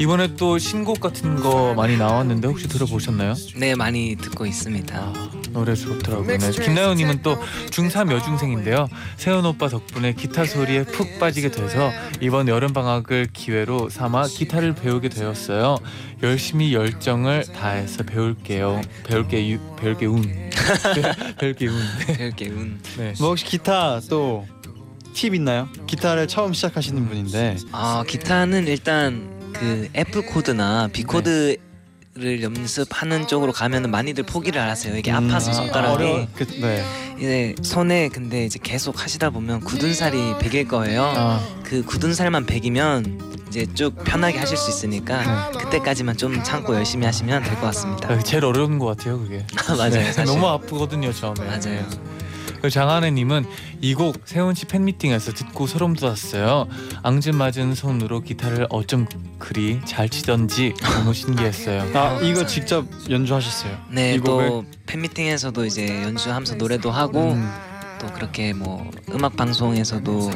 이번에 0.00 0.34
또 0.34 0.58
신곡 0.58 0.98
같은 0.98 1.36
거 1.36 1.72
많이 1.74 1.96
나왔는데 1.96 2.48
혹시 2.48 2.66
들어보셨나요? 2.66 3.34
네 3.56 3.76
많이 3.76 4.16
듣고 4.16 4.44
있습니다. 4.44 4.96
아, 4.96 5.30
노래 5.54 5.74
좋더라고요. 5.74 6.36
네. 6.36 6.50
김나연님은 6.50 7.22
또 7.22 7.36
중3 7.70 8.12
여중생인데요. 8.12 8.88
세운 9.16 9.46
오빠 9.46 9.68
덕분에 9.68 10.12
기타 10.12 10.44
소리에 10.44 10.84
푹 10.84 11.18
빠지게 11.18 11.50
돼서 11.50 11.90
이번 12.20 12.48
여름 12.48 12.72
방학을 12.72 13.28
기회로 13.32 13.88
삼아 13.88 14.26
기타를 14.26 14.74
배우게 14.74 15.08
되었어요. 15.08 15.78
열심히 16.22 16.74
열정을 16.74 17.44
다해서 17.54 18.02
배울게요. 18.02 18.82
배울게 19.04 19.50
유, 19.52 19.58
배울게 19.76 20.06
운. 20.06 20.50
배울게 21.38 21.68
운. 21.68 21.80
이렇게 22.18 22.48
운. 22.48 22.80
네. 22.98 23.14
뭐 23.18 23.28
혹시 23.28 23.46
기타 23.46 24.00
또 24.10 24.44
팁 25.14 25.32
있나요? 25.34 25.68
기타를 25.86 26.26
처음 26.26 26.52
시작하시는 26.52 27.08
분인데 27.08 27.56
아 27.70 28.02
기타는 28.06 28.66
일단 28.66 29.30
그 29.52 29.88
F 29.94 30.22
코드나 30.26 30.88
B 30.92 31.04
코드 31.04 31.56
를 32.16 32.44
연습하는 32.44 33.26
쪽으로 33.26 33.50
가면은 33.50 33.90
많이들 33.90 34.22
포기를 34.22 34.60
하세요. 34.62 34.96
이게 34.96 35.10
음, 35.10 35.16
아파서 35.16 35.52
손가락이 35.52 35.94
어려워. 36.04 36.26
그, 36.36 36.46
네. 36.60 36.84
이제 37.18 37.56
손에 37.60 38.08
근데 38.08 38.44
이제 38.44 38.60
계속 38.62 39.02
하시다 39.02 39.30
보면 39.30 39.58
굳은 39.60 39.94
살이 39.94 40.16
배길 40.38 40.68
거예요. 40.68 41.02
아, 41.16 41.40
그 41.64 41.82
굳은 41.84 42.14
살만 42.14 42.46
배기면 42.46 43.44
이제 43.48 43.66
쭉 43.74 43.96
편하게 44.04 44.38
하실 44.38 44.56
수 44.56 44.70
있으니까 44.70 45.50
그때까지만 45.58 46.16
좀 46.16 46.40
참고 46.44 46.76
열심히 46.76 47.04
하시면 47.04 47.42
될 47.42 47.54
것 47.56 47.62
같습니다. 47.62 48.12
아, 48.12 48.18
제일 48.20 48.44
어려운 48.44 48.78
것 48.78 48.86
같아요 48.96 49.18
그게. 49.18 49.44
맞아요, 49.76 49.90
네. 49.90 50.24
너무 50.24 50.46
아프거든요 50.46 51.12
처음에. 51.12 51.44
맞아요. 51.44 51.84
그 52.64 52.70
장하네님은 52.70 53.44
이 53.82 53.94
곡 53.94 54.22
세훈 54.24 54.54
씨 54.54 54.64
팬미팅에서 54.64 55.32
듣고 55.34 55.66
소름 55.66 55.92
돋았어요. 55.94 56.66
앙증맞은 57.02 57.74
손으로 57.74 58.22
기타를 58.22 58.68
어쩜 58.70 59.06
그리 59.38 59.82
잘 59.84 60.08
치던지 60.08 60.72
너무 60.80 61.12
신기했어요. 61.12 61.82
아 61.94 62.18
이거 62.22 62.46
직접 62.46 62.86
연주하셨어요. 63.10 63.78
네? 63.90 64.18
또 64.24 64.64
팬미팅에서도 64.86 65.66
이제 65.66 66.04
연주하면서 66.04 66.54
노래도 66.54 66.90
하고 66.90 67.32
음, 67.32 67.52
또 68.00 68.06
그렇게 68.14 68.54
뭐 68.54 68.90
음악 69.12 69.36
방송에서도 69.36 70.30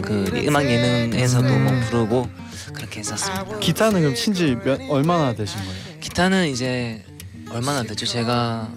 그 0.00 0.44
음악 0.46 0.70
예능에서도 0.70 1.58
뭐 1.58 1.72
부르고 1.90 2.28
그렇게 2.72 3.00
했었습니다. 3.00 3.58
기타는 3.58 4.00
그럼 4.00 4.14
친지 4.14 4.56
몇 4.64 4.80
얼마나 4.88 5.34
되신 5.34 5.58
거예요? 5.58 5.74
기타는 6.00 6.46
이제 6.50 7.04
얼마나 7.50 7.82
됐죠? 7.82 8.06
제가 8.06 8.68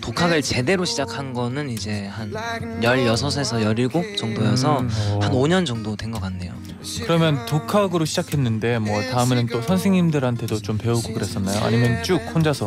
독학을 0.00 0.42
제대로 0.42 0.84
시작한 0.84 1.32
거는 1.32 1.68
이제 1.70 2.06
한 2.06 2.32
16에서 2.32 3.62
17 3.62 4.16
정도여서 4.16 4.80
음, 4.80 4.88
한 5.20 5.32
5년 5.32 5.66
정도 5.66 5.96
된 5.96 6.10
것 6.10 6.20
같네요. 6.20 6.52
그러면 7.04 7.44
독학으로 7.46 8.04
시작했는데 8.04 8.78
뭐 8.78 9.00
다음에는 9.02 9.46
또 9.48 9.60
선생님들한테도 9.62 10.60
좀 10.62 10.78
배우고 10.78 11.12
그랬었나요? 11.12 11.62
아니면 11.64 12.02
쭉 12.02 12.16
혼자서? 12.34 12.66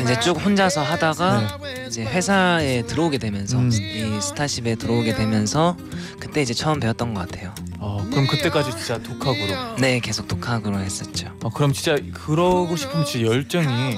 이제 0.00 0.18
쭉 0.20 0.32
혼자서 0.44 0.82
하다가 0.82 1.58
이제 1.88 2.04
회사에 2.04 2.82
들어오게 2.82 3.18
되면서 3.18 3.58
음. 3.58 3.70
이 3.72 4.20
스타쉽에 4.20 4.74
들어오게 4.74 5.14
되면서 5.14 5.76
그때 6.20 6.42
이제 6.42 6.52
처음 6.52 6.78
배웠던 6.80 7.14
것 7.14 7.28
같아요. 7.28 7.54
어, 7.78 8.04
그럼 8.10 8.26
그때까지 8.26 8.70
진짜 8.72 8.98
독학으로. 8.98 9.76
네 9.78 9.98
계속 10.00 10.28
독학으로 10.28 10.78
했었죠. 10.80 11.28
어, 11.42 11.48
그럼 11.50 11.72
진짜 11.72 11.96
그러고 12.12 12.76
싶으면 12.76 13.04
진짜 13.06 13.26
열정이 13.26 13.96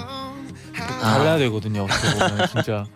달라야 0.77 1.39
되거든요. 1.39 1.85
어떻게 1.85 2.13
보면 2.29 2.49
진짜 2.49 2.87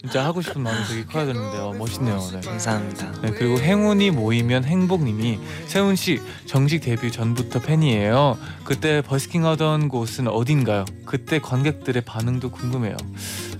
진짜 0.00 0.24
하고 0.24 0.40
싶은 0.40 0.62
마음이 0.62 0.86
되게 0.88 1.04
커야 1.04 1.26
되는데 1.26 1.58
요 1.58 1.74
멋있네요. 1.78 2.18
네. 2.32 2.40
감사합니다. 2.40 3.12
네, 3.20 3.30
그리고 3.32 3.58
행운이 3.58 4.10
모이면 4.12 4.64
행복님이 4.64 5.38
세훈 5.66 5.94
씨 5.94 6.20
정식 6.46 6.80
데뷔 6.80 7.12
전부터 7.12 7.60
팬이에요. 7.60 8.38
그때 8.64 9.02
버스킹 9.02 9.44
하던 9.44 9.88
곳은 9.88 10.26
어딘가요? 10.28 10.86
그때 11.04 11.38
관객들의 11.38 12.02
반응도 12.02 12.50
궁금해요. 12.50 12.96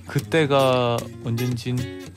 그때가 0.07 0.97
언젠진 1.25 2.09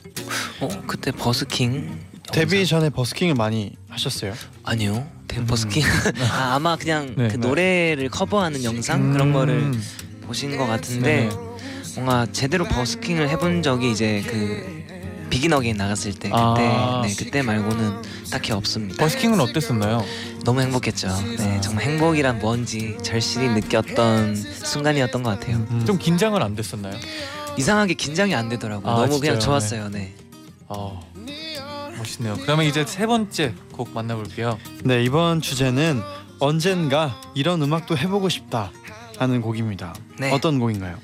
어 0.60 0.68
그때 0.86 1.12
버스킹 1.12 2.00
데뷔? 2.32 2.64
전에 2.66 2.88
버스킹을 2.88 3.34
많이 3.34 3.76
하셨어요? 3.90 4.32
아니요. 4.62 5.06
데 5.28 5.44
버스킹 5.44 5.82
아, 6.32 6.54
아마 6.54 6.76
그냥 6.76 7.14
네. 7.16 7.28
그 7.28 7.36
네. 7.36 7.36
노래를 7.36 8.08
커버하는 8.08 8.64
영상 8.64 9.12
그런 9.12 9.32
거를 9.34 9.54
음, 9.54 9.82
보신 10.26 10.56
것 10.56 10.66
같은데 10.66 11.28
네. 11.28 11.53
뭔가 11.94 12.26
제대로 12.32 12.64
버스킹을 12.64 13.28
해본 13.28 13.62
적이 13.62 13.90
이제 13.92 14.22
그 14.26 14.84
비긴 15.30 15.52
어게인 15.52 15.76
나갔을 15.76 16.12
때 16.12 16.28
그때 16.28 16.32
아. 16.32 17.02
네 17.04 17.14
그때 17.16 17.42
말고는 17.42 18.02
딱히 18.30 18.52
없습니다. 18.52 18.96
버스킹은 19.02 19.40
어땠었나요? 19.40 20.04
너무 20.44 20.60
행복했죠. 20.60 21.08
네 21.38 21.60
정말 21.60 21.84
행복이란 21.84 22.38
뭔지 22.40 22.96
절실히 23.02 23.48
느꼈던 23.48 24.36
순간이었던 24.36 25.22
것 25.22 25.30
같아요. 25.38 25.56
음. 25.70 25.84
좀 25.86 25.98
긴장은 25.98 26.42
안 26.42 26.54
됐었나요? 26.54 26.94
이상하게 27.56 27.94
긴장이 27.94 28.34
안 28.34 28.48
되더라고요. 28.48 28.90
아, 28.90 28.94
너무 28.96 29.20
그냥 29.20 29.36
진짜요? 29.36 29.40
좋았어요. 29.40 29.88
네. 29.90 30.12
어, 30.66 31.00
멋있네요. 31.98 32.36
그러면 32.42 32.66
이제 32.66 32.84
세 32.86 33.06
번째 33.06 33.54
곡 33.72 33.90
만나볼게요. 33.92 34.58
네 34.84 35.02
이번 35.04 35.40
주제는 35.40 36.00
언젠가 36.40 37.20
이런 37.34 37.62
음악도 37.62 37.96
해보고 37.96 38.28
싶다 38.28 38.72
하는 39.18 39.40
곡입니다. 39.40 39.94
네. 40.18 40.32
어떤 40.32 40.58
곡인가요? 40.58 40.98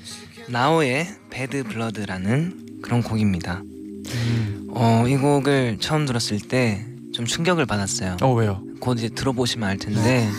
나오의 0.51 1.07
배드 1.29 1.63
블러드라는 1.63 2.79
그런 2.81 3.01
곡입니다. 3.01 3.61
음. 3.63 4.67
어, 4.73 5.05
이 5.07 5.17
곡을 5.17 5.77
처음 5.79 6.05
들었을 6.05 6.39
때 6.39 6.85
좀 7.13 7.25
충격을 7.25 7.65
받았어요. 7.65 8.17
어 8.21 8.33
왜요? 8.33 8.63
곧 8.79 8.97
이제 8.97 9.09
들어보시면 9.09 9.67
알 9.67 9.77
텐데 9.77 10.29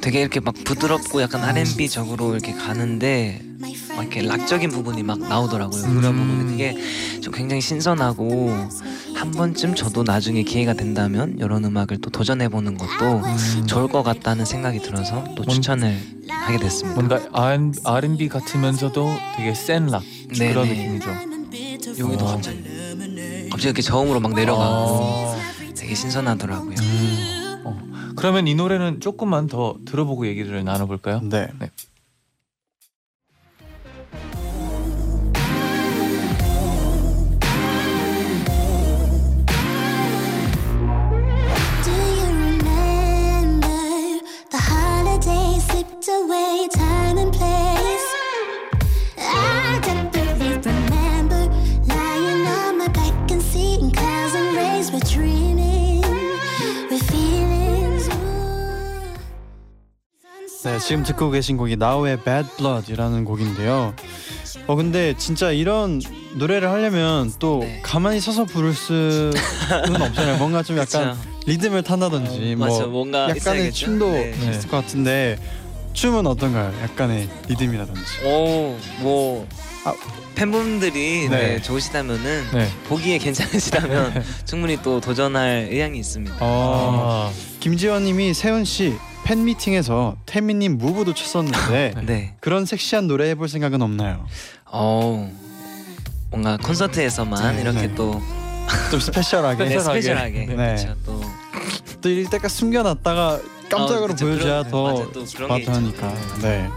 되게 0.00 0.20
이렇게 0.20 0.40
막 0.40 0.54
부드럽고 0.64 1.22
약간 1.22 1.42
R&B적으로 1.42 2.32
이렇게 2.34 2.52
가는데 2.52 3.40
막 3.96 4.02
이렇게 4.02 4.22
락적인 4.22 4.70
부분이 4.70 5.02
막 5.02 5.20
나오더라고요. 5.20 5.82
그런 5.82 6.04
음. 6.06 6.26
부분이 6.28 6.50
그게 6.50 7.20
좀 7.20 7.32
굉장히 7.32 7.62
신선하고 7.62 8.52
한 9.24 9.30
번쯤 9.30 9.74
저도 9.74 10.02
나중에 10.02 10.42
기회가 10.42 10.74
된다면 10.74 11.34
이런 11.38 11.64
음악을 11.64 11.96
또 12.02 12.10
도전해 12.10 12.50
보는 12.50 12.76
것도 12.76 13.22
음, 13.24 13.66
좋을 13.66 13.88
것 13.88 14.02
같다는 14.02 14.44
생각이 14.44 14.80
들어서 14.80 15.24
또 15.34 15.44
뭔- 15.44 15.48
추천을 15.48 15.96
하게 16.28 16.58
됐습니다. 16.58 16.94
뭔가 17.00 17.26
R- 17.32 17.70
R&B 17.82 18.28
같으면서도 18.28 19.08
되게 19.34 19.54
센락 19.54 20.02
네, 20.38 20.48
그런 20.52 20.68
네. 20.68 20.74
느낌이죠. 20.74 21.08
여기도 22.00 22.26
어. 22.26 22.32
갑자기 22.32 22.62
갑자기 23.50 23.64
이렇게 23.68 23.80
저음으로 23.80 24.20
막 24.20 24.34
내려가고 24.34 24.74
어. 24.74 25.36
되게 25.74 25.94
신선하더라고요. 25.94 26.74
그러면 28.16 28.46
이 28.46 28.54
노래는 28.54 29.00
조금만 29.00 29.46
더 29.46 29.76
들어보고 29.86 30.26
얘기를 30.26 30.62
나눠볼까요? 30.64 31.20
네. 31.22 31.48
Do 31.58 31.66
away, 46.22 46.68
time 46.72 47.18
and 47.18 47.32
place? 47.32 48.08
I 49.18 49.80
definitely 49.82 50.58
remember 50.62 51.48
lying 51.88 52.46
on 52.46 52.78
my 52.78 52.88
back 52.88 53.30
and 53.30 53.42
seeing 53.42 53.90
clouds 53.90 54.34
and 54.34 54.56
rays. 54.56 54.92
We're 54.92 55.00
dreaming 55.00 56.02
with 56.90 57.02
feelings. 57.10 58.08
Ooh. 58.08 59.14
네, 60.64 60.78
지금 60.78 61.02
듣고 61.02 61.30
계신 61.30 61.56
곡이 61.56 61.76
나우의 61.76 62.20
Bad 62.22 62.48
Blood이라는 62.58 63.24
곡인데요. 63.24 63.94
어 64.66 64.76
근데 64.76 65.14
진짜 65.18 65.50
이런 65.50 66.00
노래를 66.36 66.70
하려면 66.70 67.30
또 67.38 67.58
네. 67.60 67.80
가만히 67.82 68.20
서서 68.20 68.44
부를 68.44 68.72
수는 68.72 69.32
없잖아요. 70.00 70.38
뭔가 70.38 70.62
좀 70.62 70.78
약간 70.78 71.16
그쵸? 71.16 71.28
리듬을 71.46 71.82
탄다든지 71.82 72.54
뭐 72.56 72.68
맞죠. 72.68 72.86
뭔가 72.88 73.24
약간의 73.24 73.36
있어야겠죠? 73.36 73.84
춤도 73.84 74.10
네. 74.12 74.30
있을 74.50 74.70
것 74.70 74.78
같은데 74.78 75.38
춤은 75.94 76.26
어떤가요? 76.26 76.74
약간의 76.82 77.28
리듬이라든지. 77.48 78.02
오, 78.26 78.76
뭐 79.00 79.46
아. 79.84 79.94
팬분들이 80.34 81.28
네. 81.28 81.54
네, 81.54 81.62
좋으시다면은 81.62 82.44
네. 82.52 82.68
보기에 82.88 83.18
괜찮으시다면 83.18 84.24
충분히 84.44 84.76
또 84.82 85.00
도전할 85.00 85.68
의향이 85.70 85.98
있습니다. 85.98 86.36
어, 86.40 87.30
아, 87.30 87.32
김지원님이 87.60 88.34
세훈 88.34 88.64
씨 88.64 88.96
팬 89.24 89.44
미팅에서 89.44 90.16
태민님 90.26 90.76
무브도 90.76 91.14
췄었는데 91.14 91.94
네. 92.04 92.34
그런 92.40 92.66
섹시한 92.66 93.06
노래 93.08 93.30
해볼 93.30 93.48
생각은 93.48 93.80
없나요? 93.80 94.26
어 94.66 95.32
뭔가 96.30 96.58
콘서트에서만 96.58 97.56
네, 97.56 97.62
이렇게 97.62 97.86
네. 97.86 97.94
또좀 97.94 99.00
스페셜하게. 99.00 99.64
네, 99.64 99.70
스페셜하게. 99.70 100.00
스페셜하게 100.02 100.46
네. 100.46 100.54
그렇죠. 100.54 100.94
또 101.06 101.44
또 102.04 102.10
이때까 102.10 102.48
숨겨놨다가 102.48 103.40
깜짝으로 103.70 104.12
어. 104.12 104.16
보여줘야 104.16 104.62
더. 104.64 105.10
스마트하니까. 105.26 106.14
네. 106.42 106.68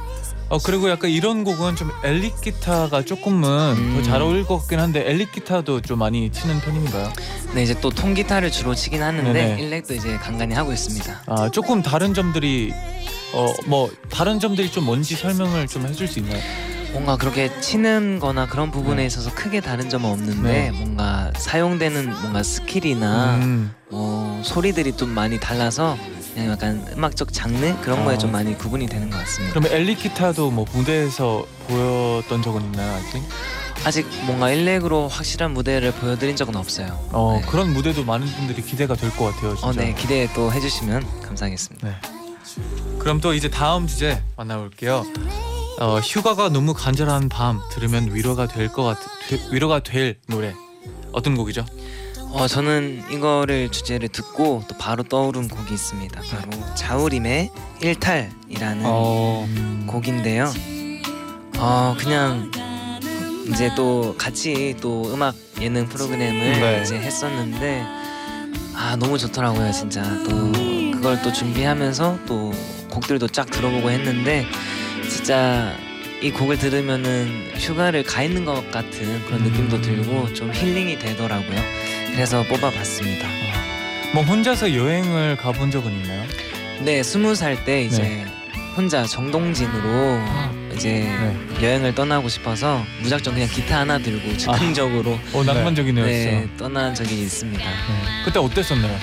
어 0.49 0.57
그리고 0.59 0.89
약간 0.89 1.09
이런 1.11 1.43
곡은 1.43 1.75
좀 1.75 1.91
일렉 2.05 2.39
기타가 2.39 3.01
조금은 3.03 3.75
음. 3.77 3.95
더잘 3.97 4.21
어울릴 4.21 4.45
것 4.45 4.59
같긴 4.59 4.79
한데 4.79 5.03
일렉 5.05 5.33
기타도 5.33 5.81
좀 5.81 5.99
많이 5.99 6.31
치는 6.31 6.61
편인가요? 6.61 7.11
네 7.53 7.63
이제 7.63 7.77
또 7.81 7.89
통기타를 7.89 8.49
주로 8.49 8.73
치긴 8.73 9.03
하는데 9.03 9.33
네네. 9.33 9.61
일렉도 9.61 9.93
이제 9.95 10.15
간간히 10.17 10.55
하고 10.55 10.71
있습니다. 10.71 11.23
아 11.25 11.49
조금 11.51 11.81
다른 11.81 12.13
점들이 12.13 12.73
어 13.33 13.53
뭐 13.65 13.91
다른 14.09 14.39
점들이 14.39 14.71
좀 14.71 14.85
뭔지 14.85 15.15
설명을 15.15 15.67
좀 15.67 15.85
해줄 15.85 16.07
수 16.07 16.19
있나요? 16.19 16.41
뭔가 16.93 17.17
그렇게 17.17 17.51
치는 17.59 18.19
거나 18.19 18.47
그런 18.47 18.71
부분에 18.71 19.01
네. 19.01 19.05
있어서 19.05 19.29
크게 19.35 19.59
다른 19.59 19.89
점은 19.89 20.09
없는데 20.09 20.41
네. 20.49 20.71
뭔가 20.71 21.29
사용되는 21.35 22.05
뭔가 22.21 22.41
스킬이나 22.41 23.35
음. 23.41 23.73
뭐 23.89 24.41
소리들이 24.45 24.93
좀 24.95 25.09
많이 25.09 25.37
달라서 25.41 25.97
그냥 26.37 26.51
약간 26.51 26.85
음악적 26.95 27.33
장르 27.33 27.75
그런 27.81 28.05
거에 28.05 28.13
아. 28.13 28.17
좀 28.19 28.31
많이 28.31 28.55
구분이 28.55 28.85
되는 28.85 29.09
것 29.09 29.17
같습니다. 29.17 29.53
그러면 29.59 29.71
엘릭 29.75 29.97
기타도 30.03 30.51
뭐 30.51 30.65
무대에서 30.71 31.47
보였던 31.67 32.43
적은 32.43 32.61
있나요 32.61 32.93
아직? 32.95 33.23
아직 33.83 34.07
뭔가 34.27 34.51
일렉으로 34.51 35.07
확실한 35.07 35.53
무대를 35.55 35.93
보여드린 35.93 36.35
적은 36.35 36.55
없어요. 36.55 36.99
어 37.11 37.39
네. 37.41 37.47
그런 37.49 37.73
무대도 37.73 38.03
많은 38.03 38.27
분들이 38.27 38.61
기대가 38.61 38.93
될 38.95 39.09
것 39.11 39.33
같아요 39.33 39.55
진짜. 39.55 39.67
어, 39.67 39.73
네 39.73 39.95
기대 39.95 40.29
또 40.35 40.51
해주시면 40.53 41.21
감사하겠습니다. 41.23 42.01
그럼 42.99 43.19
또 43.19 43.33
이제 43.33 43.49
다음 43.49 43.87
주제 43.87 44.21
만나볼게요. 44.35 45.05
어, 45.79 45.99
휴가가 45.99 46.49
너무 46.49 46.75
간절한 46.75 47.29
밤 47.29 47.61
들으면 47.71 48.13
위로가 48.13 48.47
될 48.47 48.67
것 48.71 48.83
같, 48.83 48.97
되, 49.27 49.39
위로가 49.51 49.79
될 49.79 50.17
노래 50.27 50.53
어떤 51.13 51.35
곡이죠? 51.35 51.65
어 52.29 52.47
저는 52.47 53.03
이거를 53.11 53.69
주제를 53.69 54.09
듣고 54.09 54.63
또 54.67 54.77
바로 54.77 55.03
떠오른 55.03 55.47
곡이 55.47 55.73
있습니다. 55.73 56.21
바로 56.29 56.75
자우림의 56.75 57.49
일탈이라는 57.81 58.83
어. 58.85 59.47
곡인데요. 59.87 60.51
어 61.57 61.95
그냥 61.97 62.51
이제 63.49 63.71
또 63.75 64.15
같이 64.17 64.75
또 64.81 65.11
음악 65.13 65.35
예능 65.61 65.87
프로그램을 65.87 66.59
네. 66.59 66.81
이제 66.83 66.95
했었는데 66.97 67.83
아 68.75 68.95
너무 68.99 69.17
좋더라고요 69.17 69.71
진짜 69.71 70.03
또 70.23 70.51
그걸 70.91 71.21
또 71.21 71.31
준비하면서 71.31 72.19
또 72.27 72.53
곡들도 72.91 73.29
쫙 73.29 73.49
들어보고 73.49 73.89
했는데 73.89 74.45
진짜 75.09 75.73
이 76.21 76.31
곡을 76.31 76.57
들으면은 76.57 77.51
휴가를 77.55 78.03
가 78.03 78.21
있는 78.23 78.43
것 78.43 78.69
같은 78.71 79.23
그런 79.25 79.43
느낌도 79.43 79.81
들고 79.81 80.33
좀 80.33 80.51
힐링이 80.53 80.99
되더라고요. 80.99 81.86
그래서 82.17 82.41
뽑아봤습니다. 82.41 83.27
뭐 84.11 84.23
혼자서 84.23 84.73
여행을 84.73 85.35
가본 85.37 85.69
적은 85.69 85.91
있나요? 85.91 86.23
네, 86.79 87.03
스무 87.03 87.35
살 87.35 87.63
때 87.63 87.83
이제 87.83 88.25
혼자 88.75 89.03
정동진으로 89.05 90.19
이제 90.75 90.89
네. 90.89 91.37
여행을 91.61 91.93
떠나고 91.93 92.27
싶어서 92.27 92.83
무작정 93.03 93.35
그냥 93.35 93.47
기타 93.49 93.81
하나 93.81 93.99
들고 93.99 94.35
즉흥적으로 94.35 95.19
어 95.31 95.43
낭만적이네요 95.43 96.05
네. 96.05 96.47
떠난 96.57 96.95
적이 96.95 97.21
있습니다. 97.21 97.63
네. 97.63 97.75
그때 98.25 98.39
어땠었나요? 98.39 98.97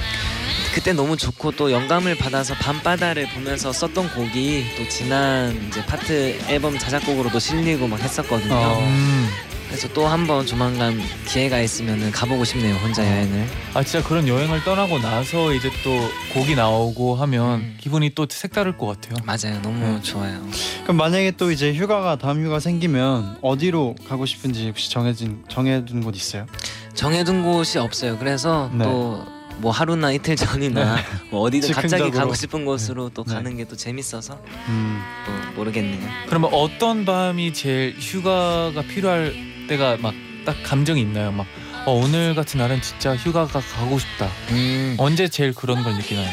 그때 0.74 0.92
너무 0.92 1.16
좋고 1.16 1.52
또 1.52 1.70
영감을 1.70 2.16
받아서 2.16 2.54
밤바다를 2.54 3.28
보면서 3.28 3.72
썼던 3.72 4.10
곡이 4.10 4.64
또 4.76 4.88
지난 4.88 5.56
이제 5.68 5.84
파트 5.86 6.36
앨범 6.48 6.76
자작곡으로도 6.76 7.38
실리고 7.38 7.86
막 7.86 8.00
했었거든요. 8.00 8.52
어. 8.56 9.28
음, 9.74 9.76
그래서 9.76 9.88
또 9.92 10.06
한 10.06 10.26
번 10.26 10.46
조만간 10.46 10.98
기회가 11.26 11.60
있으면은 11.60 12.10
가보고 12.12 12.44
싶네요 12.44 12.74
혼자 12.76 13.04
여행을. 13.04 13.46
아 13.74 13.82
진짜 13.82 14.06
그런 14.06 14.28
여행을 14.28 14.62
떠나고 14.64 14.98
나서 15.00 15.52
이제 15.52 15.68
또 15.82 15.90
곡이 16.32 16.54
나오고 16.54 17.16
하면 17.16 17.60
음. 17.60 17.76
기분이 17.80 18.10
또 18.14 18.26
색다를 18.30 18.78
것 18.78 18.86
같아요. 18.86 19.16
맞아요 19.24 19.60
너무 19.62 19.80
네. 19.84 20.00
좋아요. 20.02 20.40
그럼 20.84 20.96
만약에 20.96 21.32
또 21.32 21.50
이제 21.50 21.74
휴가가 21.74 22.16
다음 22.16 22.44
휴가 22.44 22.60
생기면 22.60 23.38
어디로 23.42 23.96
가고 24.08 24.24
싶은지 24.26 24.68
혹시 24.68 24.90
정해진 24.90 25.42
정해둔 25.48 26.02
곳 26.04 26.14
있어요? 26.16 26.46
정해둔 26.94 27.42
곳이 27.42 27.78
없어요. 27.78 28.16
그래서 28.18 28.70
네. 28.72 28.84
또뭐 28.84 29.72
하루나 29.72 30.12
이틀 30.12 30.36
전이나 30.36 30.96
뭐 31.30 31.40
어디든 31.42 31.72
갑자기. 31.72 32.10
가고 32.12 32.34
싶은 32.34 32.64
곳으로 32.64 33.10
또 33.12 33.24
네. 33.24 33.34
가는 33.34 33.56
게 33.56 33.64
또 33.64 33.76
재밌어서 33.76 34.38
음. 34.68 35.02
또 35.26 35.54
모르겠네요. 35.58 36.08
그러면 36.28 36.50
어떤 36.54 37.04
밤이 37.04 37.52
제일 37.52 37.96
휴가가 37.98 38.80
필요할 38.82 39.53
때가 39.66 39.96
막 40.00 40.14
딱 40.44 40.62
감정이 40.62 41.00
있나요? 41.00 41.32
막 41.32 41.46
어, 41.86 41.92
오늘 41.92 42.34
같은 42.34 42.58
날은 42.58 42.80
진짜 42.82 43.16
휴가가 43.16 43.60
가고 43.60 43.98
싶다. 43.98 44.28
음 44.50 44.94
언제 44.98 45.28
제일 45.28 45.54
그런 45.54 45.82
걸 45.82 45.94
느끼나요? 45.94 46.28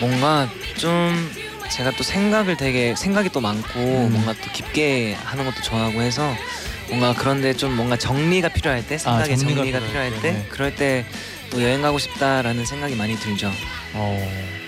뭔가 0.00 0.48
좀 0.76 1.30
제가 1.70 1.90
또 1.92 2.02
생각을 2.02 2.56
되게 2.56 2.94
생각이 2.94 3.28
또 3.30 3.40
많고 3.40 3.78
음. 3.80 4.12
뭔가 4.12 4.32
또 4.34 4.50
깊게 4.52 5.14
하는 5.14 5.44
것도 5.44 5.62
좋아하고 5.62 6.00
해서 6.00 6.32
뭔가 6.88 7.14
그런데 7.14 7.52
좀 7.52 7.74
뭔가 7.74 7.96
정리가 7.96 8.48
필요할 8.50 8.86
때 8.86 8.96
생각의 8.96 9.32
아, 9.34 9.36
정리가 9.36 9.56
정리가, 9.62 9.78
필요할 9.80 10.10
필요할 10.10 10.10
때, 10.12 10.20
때 10.20 10.32
네. 10.32 10.46
그럴 10.48 10.74
때 10.74 11.04
또 11.50 11.62
여행 11.62 11.80
가고 11.80 11.98
싶다라는 11.98 12.64
생각이 12.66 12.94
많이 12.94 13.16
들죠. 13.16 13.50
어. 13.94 14.67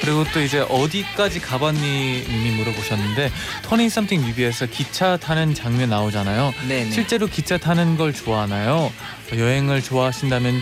그리고 0.00 0.24
또 0.32 0.40
이제 0.40 0.60
어디까지 0.60 1.40
가봤니 1.40 2.24
님이 2.28 2.50
물어보셨는데 2.56 3.30
터닝 3.62 3.88
썸띵 3.88 4.22
뮤비에서 4.22 4.66
기차 4.66 5.16
타는 5.16 5.54
장면 5.54 5.90
나오잖아요. 5.90 6.54
네네. 6.68 6.90
실제로 6.90 7.26
기차 7.26 7.58
타는 7.58 7.96
걸 7.96 8.12
좋아하나요? 8.12 8.90
여행을 9.34 9.82
좋아하신다면 9.82 10.60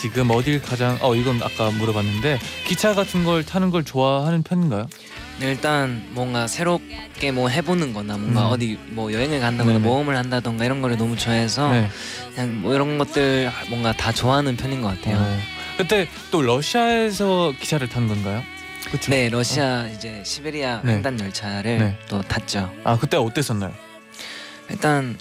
지금 0.00 0.30
어딜 0.30 0.60
가장 0.60 0.98
어 1.02 1.14
이건 1.14 1.42
아까 1.42 1.70
물어봤는데 1.70 2.38
기차 2.66 2.94
같은 2.94 3.24
걸 3.24 3.44
타는 3.44 3.70
걸 3.70 3.84
좋아하는 3.84 4.42
편인가요? 4.42 4.88
네, 5.38 5.52
일단 5.52 6.04
뭔가 6.10 6.46
새롭게 6.46 7.32
뭐 7.32 7.48
해보는 7.48 7.94
거나 7.94 8.18
뭔가 8.18 8.48
음. 8.48 8.52
어디 8.52 8.78
뭐 8.88 9.12
여행을 9.12 9.40
간다거나 9.40 9.78
네네. 9.78 9.88
모험을 9.88 10.16
한다던가 10.16 10.64
이런 10.64 10.82
거를 10.82 10.98
너무 10.98 11.16
좋아해서 11.16 11.72
네. 11.72 11.88
그냥 12.34 12.60
뭐 12.60 12.74
이런 12.74 12.98
것들 12.98 13.50
뭔가 13.68 13.92
다 13.92 14.12
좋아하는 14.12 14.56
편인 14.56 14.82
것 14.82 14.88
같아요. 14.88 15.16
어. 15.18 15.38
그때 15.78 16.08
또 16.30 16.42
러시아에서 16.42 17.54
기차를 17.58 17.88
탄 17.88 18.06
건가요? 18.06 18.42
그쵸? 18.90 19.10
네, 19.10 19.28
러시아 19.28 19.86
이제 19.88 20.22
시베리아 20.24 20.80
네. 20.82 20.94
횡단 20.94 21.20
열차를 21.20 21.78
네. 21.78 21.98
또 22.08 22.22
탔죠. 22.22 22.70
아 22.84 22.98
그때 22.98 23.16
어땠었나요? 23.16 23.72
일단 24.68 25.16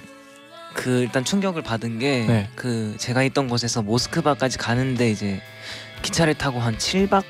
그 0.73 1.01
일단 1.01 1.23
충격을 1.23 1.61
받은 1.61 1.99
게 1.99 2.25
그 2.55 2.91
네. 2.93 2.97
제가 2.97 3.23
있던 3.23 3.47
곳에서 3.47 3.81
모스크바까지 3.81 4.57
가는데 4.57 5.09
이제 5.11 5.41
기차를 6.01 6.33
타고 6.35 6.59
한 6.59 6.77
7박 6.77 7.23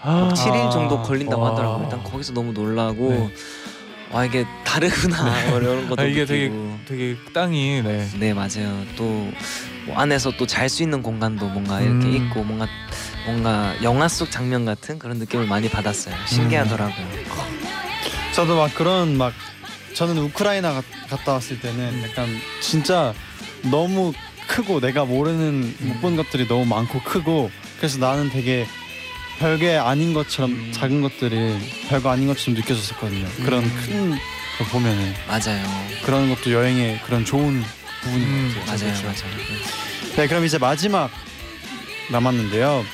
아, 0.00 0.30
7일 0.34 0.70
정도 0.70 1.02
걸린다고 1.02 1.40
와. 1.42 1.52
하더라고요. 1.52 1.84
일단 1.84 2.02
거기서 2.04 2.32
너무 2.32 2.52
놀라고 2.52 3.10
네. 3.10 3.30
와 4.12 4.24
이게 4.24 4.44
다르구나 4.64 5.48
뭐 5.50 5.58
이런 5.60 5.88
것도 5.88 6.02
아, 6.02 6.04
이게 6.04 6.24
되게 6.24 6.48
느끼고. 6.48 6.78
되게 6.86 7.16
땅이 7.34 7.82
네. 7.82 8.08
네 8.18 8.34
맞아요. 8.34 8.84
또뭐 8.96 9.32
안에서 9.96 10.30
또 10.32 10.46
잘 10.46 10.68
수 10.68 10.82
있는 10.82 11.02
공간도 11.02 11.46
뭔가 11.48 11.80
이렇게 11.80 12.06
음. 12.06 12.26
있고 12.28 12.42
뭔가 12.44 12.66
뭔가 13.32 13.74
영화 13.82 14.08
속 14.08 14.30
장면 14.30 14.64
같은 14.64 14.98
그런 14.98 15.18
느낌을 15.18 15.46
많이 15.46 15.68
받았어요. 15.68 16.14
신기하더라고요. 16.26 17.06
저도 18.34 18.56
막 18.56 18.74
그런 18.74 19.18
막 19.18 19.34
저는 19.92 20.16
우크라이나 20.16 20.72
가- 20.72 20.82
갔다 21.10 21.34
왔을 21.34 21.60
때는 21.60 22.04
약간 22.04 22.26
진짜 22.62 23.12
너무 23.70 24.14
크고 24.46 24.80
내가 24.80 25.04
모르는 25.04 25.74
못 25.80 26.00
본 26.00 26.16
것들이 26.16 26.48
너무 26.48 26.64
많고 26.64 27.02
크고 27.02 27.50
그래서 27.76 27.98
나는 27.98 28.30
되게 28.30 28.66
별게 29.38 29.76
아닌 29.76 30.14
것처럼 30.14 30.52
음. 30.52 30.72
작은 30.72 31.02
것들이 31.02 31.58
별거 31.90 32.08
아닌 32.10 32.28
것처럼 32.28 32.58
느껴졌었거든요. 32.58 33.26
그런 33.44 33.62
음. 33.62 34.18
큰거 34.56 34.70
보면은 34.72 35.14
맞아요. 35.28 35.62
그런 36.02 36.30
것도 36.34 36.50
여행의 36.50 37.00
그런 37.04 37.26
좋은 37.26 37.62
부분인 38.02 38.26
음, 38.26 38.54
것 38.54 38.64
같아요. 38.64 38.88
맞아요. 38.90 39.02
그렇죠. 39.02 39.26
맞아요. 39.26 39.36
네, 40.16 40.26
그럼 40.28 40.44
이제 40.46 40.56
마지막 40.56 41.10
남았는데요. 42.10 42.84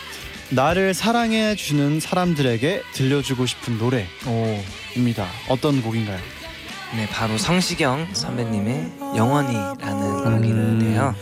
나를 0.51 0.95
사랑해 0.95 1.55
주는 1.57 2.01
사람들에게 2.01 2.83
들려주고 2.93 3.47
싶은 3.47 3.79
노래입니다. 3.79 5.27
어떤 5.49 5.83
곡인가요? 5.83 6.19
네, 6.97 7.09
바로 7.09 7.37
성시경 7.39 8.07
선배님의 8.13 8.93
영원히라는 9.17 10.03
음. 10.03 10.41
곡인데요. 10.41 11.15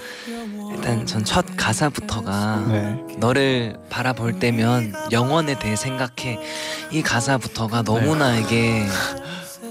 일단 0.74 1.06
전 1.06 1.22
첫 1.24 1.46
가사부터가 1.56 2.64
네. 2.68 2.96
너를 3.18 3.76
바라볼 3.88 4.38
때면 4.38 4.92
영원에 5.12 5.58
대해 5.58 5.76
생각해 5.76 6.38
이 6.90 7.02
가사부터가 7.02 7.82
너무나 7.82 8.37
이게 8.37 8.85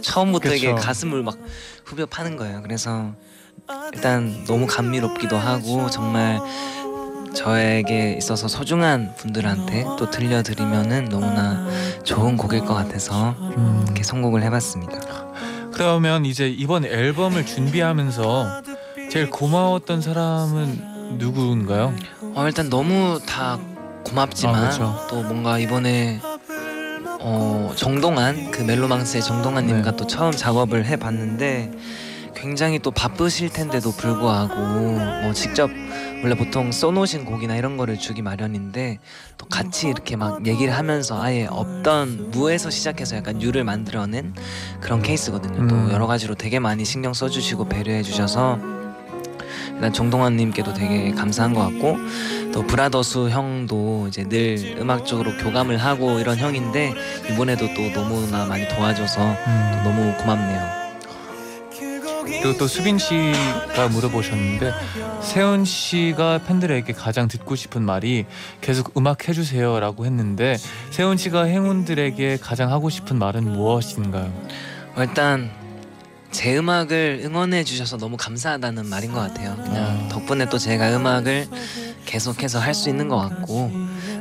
처음부터 0.01 0.55
이게 0.55 0.67
네. 0.73 0.75
가슴을 0.75 1.21
막 1.23 1.37
후벼 1.85 2.05
파는 2.05 2.37
거예요. 2.37 2.61
그래서 2.63 3.13
일단 3.93 4.43
너무 4.45 4.65
감미롭기도 4.65 5.37
하고 5.37 5.89
정말 5.89 6.39
저에게 7.33 8.15
있어서 8.17 8.47
소중한 8.47 9.13
분들한테 9.15 9.83
또 9.97 10.09
들려드리면은 10.09 11.05
너무나 11.05 11.65
좋은 12.03 12.37
곡일 12.37 12.61
것 12.61 12.73
같아서 12.73 13.35
음. 13.39 13.83
이렇게 13.85 14.03
선곡을 14.03 14.43
해봤습니다. 14.43 14.99
그러면 15.73 16.25
이제 16.25 16.49
이번 16.49 16.85
앨범을 16.85 17.45
준비하면서 17.45 18.61
제일 19.09 19.29
고마웠던 19.29 20.01
사람은 20.01 21.17
누구인가요? 21.17 21.93
어, 22.35 22.45
일단 22.45 22.69
너무 22.69 23.19
다 23.25 23.57
고맙지만 24.03 24.55
아, 24.55 24.59
그렇죠. 24.59 25.07
또 25.09 25.23
뭔가 25.23 25.57
이번에 25.59 26.19
어, 27.19 27.71
정동환 27.75 28.51
그 28.51 28.61
멜로망스의 28.61 29.23
정동환님과 29.23 29.91
네. 29.91 29.97
또 29.97 30.07
처음 30.07 30.31
작업을 30.31 30.85
해봤는데 30.85 31.71
굉장히 32.35 32.79
또 32.79 32.89
바쁘실 32.91 33.49
텐데도 33.49 33.91
불구하고 33.91 34.55
뭐 34.55 35.33
직접 35.33 35.69
원래 36.23 36.35
보통 36.35 36.71
써놓으신 36.71 37.25
곡이나 37.25 37.55
이런 37.55 37.77
거를 37.77 37.97
주기 37.97 38.21
마련인데 38.21 38.99
또 39.37 39.47
같이 39.47 39.87
이렇게 39.87 40.15
막 40.15 40.45
얘기를 40.45 40.75
하면서 40.75 41.21
아예 41.21 41.47
없던 41.49 42.31
무에서 42.31 42.69
시작해서 42.69 43.15
약간 43.15 43.41
유를 43.41 43.63
만들어낸 43.63 44.35
그런 44.81 45.01
케이스거든요. 45.01 45.61
음. 45.61 45.67
또 45.67 45.93
여러 45.93 46.05
가지로 46.05 46.35
되게 46.35 46.59
많이 46.59 46.85
신경 46.85 47.13
써주시고 47.13 47.69
배려해 47.69 48.03
주셔서 48.03 48.59
일단 49.73 49.93
정동환님께도 49.93 50.75
되게 50.75 51.11
감사한 51.11 51.55
것 51.55 51.61
같고 51.61 51.97
또 52.53 52.67
브라더스 52.67 53.29
형도 53.29 54.05
이제 54.07 54.23
늘 54.23 54.77
음악적으로 54.79 55.35
교감을 55.37 55.77
하고 55.77 56.19
이런 56.19 56.37
형인데 56.37 56.93
이번에도 57.31 57.73
또 57.73 57.91
너무나 57.93 58.45
많이 58.45 58.67
도와줘서 58.67 59.35
또 59.73 59.89
너무 59.89 60.15
고맙네요. 60.17 60.80
그리고 62.23 62.57
또 62.57 62.67
수빈 62.67 62.97
씨가 62.97 63.87
물어보셨는데 63.91 64.71
세훈 65.21 65.65
씨가 65.65 66.41
팬들에게 66.45 66.91
가장 66.93 67.27
듣고 67.27 67.55
싶은 67.55 67.83
말이 67.83 68.25
계속 68.61 68.95
음악 68.97 69.27
해주세요라고 69.27 70.05
했는데 70.05 70.57
세훈 70.91 71.17
씨가 71.17 71.43
행운들에게 71.43 72.37
가장 72.41 72.71
하고 72.71 72.89
싶은 72.89 73.17
말은 73.17 73.43
무엇인가요? 73.43 74.31
어, 74.95 75.01
일단 75.03 75.51
제 76.31 76.57
음악을 76.57 77.21
응원해 77.25 77.63
주셔서 77.63 77.97
너무 77.97 78.15
감사하다는 78.17 78.85
말인 78.87 79.11
것 79.11 79.19
같아요. 79.19 79.55
그냥 79.57 80.05
아. 80.05 80.07
덕분에 80.09 80.45
또 80.49 80.57
제가 80.57 80.95
음악을 80.95 81.47
계속해서 82.05 82.59
할 82.59 82.73
수 82.73 82.89
있는 82.89 83.07
것 83.09 83.17
같고 83.17 83.69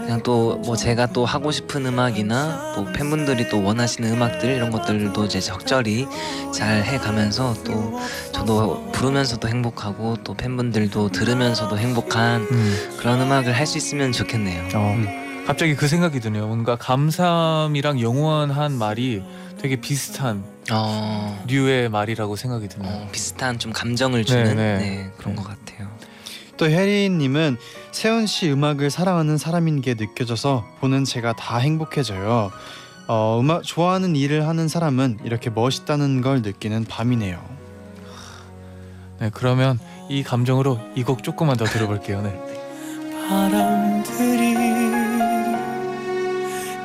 그냥 0.04 0.22
또 0.22 0.50
뭐 0.64 0.76
제가 0.76 1.06
또 1.06 1.24
하고 1.24 1.50
싶은 1.50 1.86
음악이나 1.86 2.72
또 2.74 2.84
팬분들이 2.92 3.48
또 3.48 3.62
원하시는 3.62 4.12
음악들 4.12 4.50
이런 4.50 4.70
것들도 4.70 5.24
이제 5.24 5.40
적절히 5.40 6.06
잘 6.54 6.82
해가면서 6.84 7.54
또 7.64 7.98
저도 8.32 8.90
부르면서도 8.92 9.48
행복하고 9.48 10.16
또 10.24 10.34
팬분들도 10.34 11.08
들으면서도 11.10 11.78
행복한 11.78 12.46
그런 12.98 13.20
음악을 13.22 13.52
할 13.52 13.66
수 13.70 13.78
있으면 13.78 14.10
좋겠네요. 14.12 14.68
어, 14.74 14.96
갑자기 15.46 15.76
그 15.76 15.86
생각이 15.88 16.18
드네요. 16.20 16.46
뭔가 16.48 16.74
감사함이랑 16.76 18.00
영원한 18.00 18.72
말이 18.72 19.22
되게 19.60 19.76
비슷한 19.76 20.42
어, 20.72 21.42
류의 21.48 21.88
말이라고 21.88 22.34
생각이 22.36 22.68
드네요. 22.68 22.90
어, 22.90 23.08
비슷한 23.12 23.58
좀 23.58 23.72
감정을 23.72 24.24
주는 24.24 24.44
네, 24.44 24.54
네, 24.54 24.78
네. 24.78 25.10
그런 25.18 25.34
네. 25.36 25.42
것 25.42 25.48
같아요. 25.48 25.88
또 26.60 26.68
혜리님은 26.68 27.56
세훈 27.90 28.26
씨 28.26 28.52
음악을 28.52 28.90
사랑하는 28.90 29.38
사람인 29.38 29.80
게 29.80 29.94
느껴져서 29.94 30.66
보는 30.80 31.04
제가 31.04 31.32
다 31.32 31.56
행복해져요. 31.56 32.52
어, 33.08 33.38
음악 33.40 33.62
좋아하는 33.62 34.14
일을 34.14 34.46
하는 34.46 34.68
사람은 34.68 35.20
이렇게 35.24 35.48
멋있다는 35.48 36.20
걸 36.20 36.42
느끼는 36.42 36.84
밤이네요. 36.84 37.42
네, 39.20 39.30
그러면 39.32 39.78
이 40.10 40.22
감정으로 40.22 40.78
이 40.96 41.02
곡 41.02 41.22
조금만 41.22 41.56
더 41.56 41.64
들어볼게요. 41.64 42.20
네. 42.20 42.38
바람들이 43.26 44.54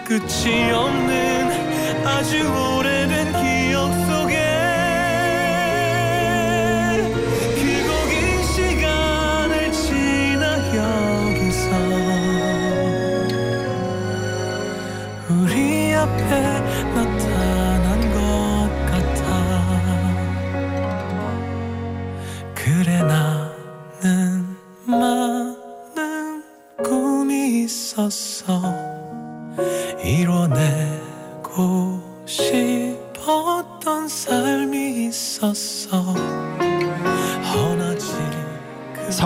끝이 0.05 0.71
없는 0.71 2.07
아주 2.07 2.37
오래된 2.77 3.33
기 3.33 3.54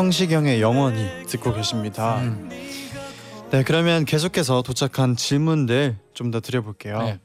성시경의 0.10 0.60
영원히 0.60 1.08
듣고 1.28 1.54
계십니다. 1.54 2.20
음. 2.22 2.50
네, 3.52 3.64
그러면 3.64 4.06
계속해서 4.06 4.64
도착한 4.64 5.16
질문들 5.16 5.98
좀 6.16 6.32
더 6.32 6.40
드려볼게요. 6.40 7.04
네. 7.04 7.20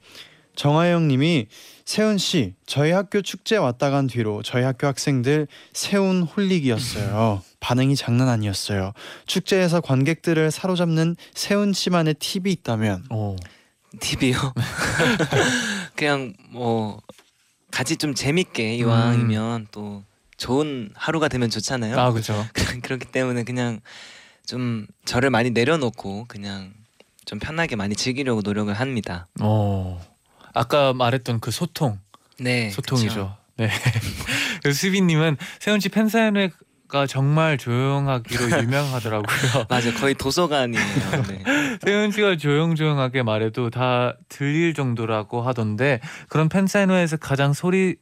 정하영 0.54 1.08
님이 1.08 1.46
세훈 1.86 2.18
씨, 2.18 2.54
저희 2.66 2.90
학교 2.90 3.22
축제 3.22 3.56
왔다 3.56 3.88
간 3.88 4.06
뒤로 4.06 4.42
저희 4.42 4.64
학교 4.64 4.86
학생들 4.86 5.46
세훈 5.72 6.24
홀릭이었어요. 6.24 7.42
반응이 7.60 7.96
장난 7.96 8.28
아니었어요. 8.28 8.92
축제에서 9.24 9.80
관객들을 9.80 10.50
사로잡는 10.50 11.16
세훈 11.32 11.72
씨만의 11.72 12.14
팁이 12.18 12.52
있다면 12.52 13.04
오. 13.10 13.36
TV요. 13.98 14.36
그냥 15.96 16.34
뭐 16.50 17.00
같이 17.70 17.96
좀 17.96 18.14
재밌게 18.14 18.74
이왕이면 18.76 19.68
또 19.70 20.04
좋은 20.36 20.90
하루가 20.94 21.28
되면 21.28 21.50
좋잖아요. 21.50 21.98
아 21.98 22.10
그렇죠. 22.10 22.46
그렇기 22.82 23.06
때문에 23.06 23.44
그냥 23.44 23.80
좀 24.46 24.86
저를 25.04 25.30
많이 25.30 25.50
내려놓고 25.50 26.26
그냥 26.28 26.72
좀 27.24 27.38
편하게 27.38 27.76
많이 27.76 27.94
즐기려고 27.94 28.42
노력을 28.42 28.72
합니다. 28.72 29.28
오. 29.40 29.98
아까 30.52 30.92
말했던 30.92 31.40
그 31.40 31.50
소통. 31.50 31.98
네, 32.38 32.70
소통이죠. 32.70 33.08
그쵸. 33.08 33.36
네. 33.56 33.70
그래서 34.62 34.78
수빈님은 34.78 35.36
세훈 35.60 35.80
씨 35.80 35.88
팬사인회 35.88 36.50
가 36.86 37.06
정말 37.06 37.56
조용하기로 37.56 38.60
유명하더라고요. 38.62 39.64
맞아, 39.70 39.88
요 39.88 39.94
거의 39.94 40.14
도서관이에요. 40.14 40.84
네. 41.28 41.78
세훈 41.84 42.10
씨가 42.10 42.36
조용조용하게 42.36 43.22
말해도 43.22 43.70
다 43.70 44.16
들릴 44.28 44.74
정도라고 44.74 45.40
하던데 45.40 46.00
그런 46.28 46.50
팬사인회에서 46.50 47.16
가장 47.16 47.54
소리 47.54 47.96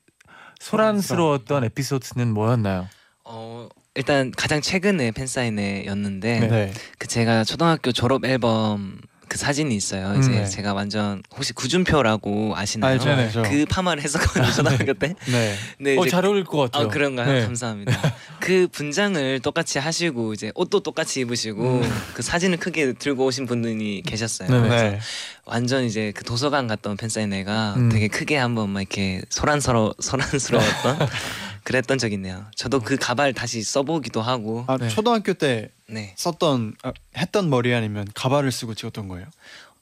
소란스러웠던 0.63 1.65
에피소드는 1.65 2.29
뭐였나요? 2.29 2.89
어, 3.25 3.69
일단 3.95 4.31
가장 4.31 4.61
최근에 4.61 5.11
팬사인회였는데 5.11 6.41
네. 6.41 6.73
그 6.99 7.09
제가 7.09 7.45
초등학교 7.45 7.93
졸업 7.93 8.25
앨범 8.25 9.01
그 9.33 9.39
사진이 9.39 9.75
있어요. 9.75 10.15
이제 10.19 10.29
음, 10.31 10.35
네. 10.43 10.45
제가 10.45 10.75
완전 10.75 11.23
혹시 11.35 11.55
구준표라고 11.55 12.53
아시나요? 12.55 12.93
알죠, 12.93 13.07
네네. 13.07 13.23
알죠. 13.23 13.43
그 13.45 13.65
파마를 13.65 14.03
했었거든요 14.03 14.53
초등학교 14.53 14.93
때. 14.93 15.15
네. 15.27 15.57
네, 15.79 15.97
어 15.97 16.07
잘 16.07 16.27
어울릴 16.27 16.45
것 16.45 16.59
같아요. 16.59 16.85
아 16.85 16.89
그런가요? 16.91 17.33
네. 17.33 17.41
감사합니다. 17.41 17.99
그 18.41 18.69
분장을 18.71 19.41
똑같이 19.41 19.79
하시고 19.79 20.35
이제 20.35 20.53
옷도 20.55 20.81
똑같이 20.81 21.21
입으시고 21.21 21.83
그 22.13 22.21
사진을 22.21 22.59
크게 22.59 22.93
들고 22.93 23.25
오신 23.25 23.47
분들이 23.47 24.03
계셨어요. 24.05 24.51
네네. 24.51 24.69
그래서 24.69 24.85
네. 24.91 24.99
완전 25.47 25.85
이제 25.85 26.13
그 26.15 26.25
도서관 26.25 26.67
갔던 26.69 26.99
팬사인회가 26.99 27.73
음. 27.79 27.89
되게 27.89 28.09
크게 28.09 28.37
한번 28.37 28.69
막 28.69 28.81
이렇게 28.83 29.23
소란스러 29.31 29.95
소란스러웠던 29.99 30.99
그랬던 31.65 31.99
적 31.99 32.13
있네요. 32.13 32.47
저도 32.57 32.81
그 32.81 32.97
가발 32.97 33.33
다시 33.33 33.63
써보기도 33.63 34.21
하고. 34.23 34.65
아, 34.69 34.77
네. 34.79 34.89
초등학교 34.89 35.33
때 35.35 35.69
네. 35.89 36.15
썼던 36.17 36.75
아, 36.83 36.93
했던 37.17 37.51
머리 37.51 37.73
아니면 37.75 38.07
가발을 38.15 38.51
쓰고 38.53 38.75
찍었던 38.75 39.09
거예요? 39.09 39.27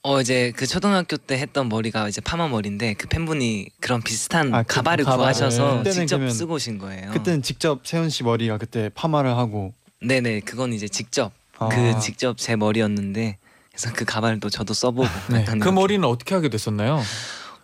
어 0.03 0.19
이제 0.19 0.51
그 0.55 0.65
초등학교 0.65 1.15
때 1.15 1.37
했던 1.37 1.69
머리가 1.69 2.09
이제 2.09 2.21
파마 2.21 2.47
머리인데 2.47 2.95
그 2.95 3.07
팬분이 3.07 3.67
그런 3.79 4.01
비슷한 4.01 4.53
아, 4.53 4.63
그 4.63 4.75
가발을 4.75 5.05
가발을. 5.05 5.19
구하셔서 5.19 5.77
그때는 5.77 5.91
직접 5.93 6.17
그러면 6.17 6.33
쓰고 6.33 6.55
오신 6.55 6.79
거예요. 6.79 7.11
그때는 7.11 7.43
직접 7.43 7.85
세훈 7.85 8.09
씨 8.09 8.23
머리가 8.23 8.57
그때 8.57 8.89
파마를 8.95 9.37
하고 9.37 9.73
네네 10.01 10.39
그건 10.41 10.73
이제 10.73 10.87
직접 10.87 11.31
아. 11.59 11.69
그 11.69 11.99
직접 11.99 12.37
제 12.39 12.55
머리였는데 12.55 13.37
그래서 13.69 13.93
그 13.93 14.03
가발도 14.03 14.49
저도 14.49 14.73
써보고 14.73 15.07
네. 15.29 15.45
그 15.45 15.69
머리는 15.69 16.03
어떻게 16.07 16.33
하게 16.33 16.49
됐었나요? 16.49 16.99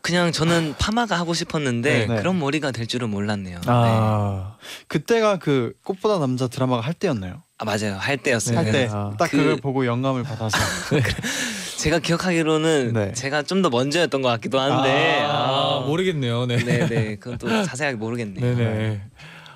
그냥 0.08 0.32
저는 0.32 0.74
파마가 0.80 1.20
하고 1.20 1.34
싶었는데 1.34 2.06
네. 2.08 2.16
그런 2.16 2.40
머리가 2.40 2.72
될 2.72 2.88
줄은 2.88 3.10
몰랐네요. 3.10 3.58
네. 3.58 3.66
아, 3.68 4.56
그때가 4.88 5.36
그 5.38 5.74
꽃보다 5.84 6.18
남자 6.20 6.48
드라마가 6.48 6.82
할 6.82 6.94
때였나요? 6.94 7.44
아 7.58 7.66
맞아요 7.66 7.98
할 8.00 8.16
때였어요. 8.16 8.58
네. 8.58 8.64
할때 8.64 8.88
아. 8.90 9.12
딱 9.20 9.30
그- 9.30 9.36
그... 9.38 9.44
걸 9.44 9.56
보고 9.58 9.86
영감을 9.86 10.24
받아서 10.24 10.58
제가 11.78 12.00
기억하기로는 12.00 12.94
네. 12.94 13.12
제가 13.14 13.44
좀 13.44 13.62
더 13.62 13.70
먼저였던 13.70 14.22
것 14.22 14.30
같기도 14.30 14.60
한데 14.62 15.20
아, 15.28 15.84
모르겠네요. 15.86 16.46
네. 16.46 16.58
네네 16.64 17.16
그건 17.18 17.38
또 17.38 17.50
자세하게 17.66 17.98
모르겠네요. 17.98 18.56
네네. 18.56 19.02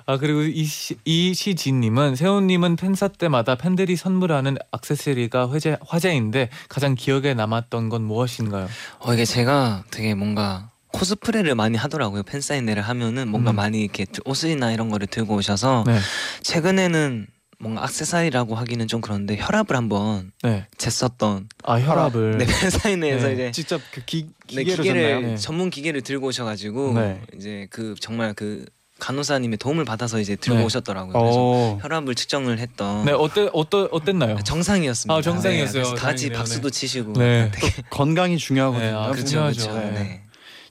아 0.06 0.16
그리고 0.18 0.42
이시, 0.42 0.96
이시진님은 1.04 2.16
세훈님은 2.16 2.76
팬사 2.76 3.08
때마다 3.08 3.54
팬들이 3.54 3.96
선물하는 3.96 4.56
액세서리가 4.74 5.50
화제 5.50 5.76
화제인데 5.86 6.48
가장 6.68 6.94
기억에 6.94 7.34
남았던 7.34 7.88
건 7.88 8.02
무엇인가요? 8.02 8.68
어 9.00 9.14
이게 9.14 9.24
제가 9.24 9.84
되게 9.90 10.14
뭔가 10.14 10.70
코스프레를 10.92 11.54
많이 11.54 11.76
하더라고요 11.78 12.22
팬 12.22 12.40
사인회를 12.40 12.82
하면은 12.82 13.28
뭔가 13.28 13.50
음. 13.52 13.56
많이 13.56 13.82
이렇게 13.82 14.06
옷이나 14.24 14.72
이런 14.72 14.90
거를 14.90 15.06
들고 15.06 15.36
오셔서 15.36 15.84
네, 15.86 15.98
최근에는 16.42 17.26
뭔가 17.62 17.84
악세사리라고 17.84 18.56
하기는 18.56 18.88
좀 18.88 19.00
그런데 19.00 19.36
혈압을 19.38 19.76
한번 19.76 20.32
네. 20.42 20.66
쟀었던 20.78 21.46
아 21.62 21.80
혈압을. 21.80 22.38
네, 22.38 22.44
팬사인회에서 22.44 23.28
네. 23.28 23.32
이제 23.34 23.50
직접 23.52 23.80
그 23.92 24.04
기, 24.04 24.26
네, 24.48 24.64
기계를 24.64 24.84
기계를? 24.84 25.22
네. 25.22 25.36
전문 25.36 25.70
기계를 25.70 26.02
들고 26.02 26.26
오셔가지고 26.26 26.94
네. 26.94 27.22
이제 27.36 27.68
그 27.70 27.94
정말 28.00 28.34
그 28.34 28.64
간호사님의 29.02 29.58
도움을 29.58 29.84
받아서 29.84 30.20
이제 30.20 30.36
들고 30.36 30.60
네. 30.60 30.64
오셨더라고요. 30.64 31.12
그래서 31.12 31.36
어. 31.36 31.78
혈압을 31.82 32.14
측정을 32.14 32.60
했던 32.60 33.04
네 33.04 33.10
어때 33.10 33.50
어떠 33.52 33.88
어땠나요? 33.90 34.38
정상이었습니다. 34.44 35.12
아, 35.12 35.20
정상이었어요. 35.20 35.82
네, 35.82 35.88
그래서 35.88 35.94
다 35.96 36.06
같이 36.06 36.28
다행이네요. 36.28 36.38
박수도 36.38 36.70
네. 36.70 36.78
치시고 36.78 37.12
네. 37.14 37.50
되게 37.52 37.82
건강이 37.90 38.38
중요하거든요. 38.38 38.90
네, 38.90 38.92
아, 38.96 39.10
그렇죠. 39.10 39.40
그렇죠. 39.40 39.74
네. 39.74 39.90
네. 39.90 40.22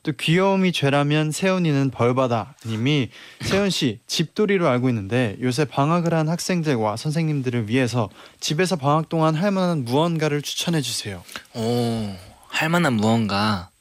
또 0.03 0.13
귀여움이 0.13 0.71
죄라면 0.71 1.31
세훈이는 1.31 1.91
벌받아 1.91 2.55
님이 2.65 3.09
세훈 3.43 3.69
씨 3.69 3.99
집돌이로 4.07 4.65
알고 4.65 4.87
있는데 4.87 5.35
요새 5.41 5.65
방학을 5.65 6.13
한 6.13 6.29
학생들과 6.29 6.95
선생님들을 6.95 7.67
위해서 7.67 8.09
집에서 8.39 8.77
방학 8.77 9.09
동안 9.09 9.35
할 9.35 9.51
만한 9.51 9.83
무언가를 9.83 10.41
추천해 10.41 10.79
주세요. 10.79 11.21
오, 11.53 12.15
할 12.47 12.69
만한 12.69 12.93
무언가. 12.93 13.71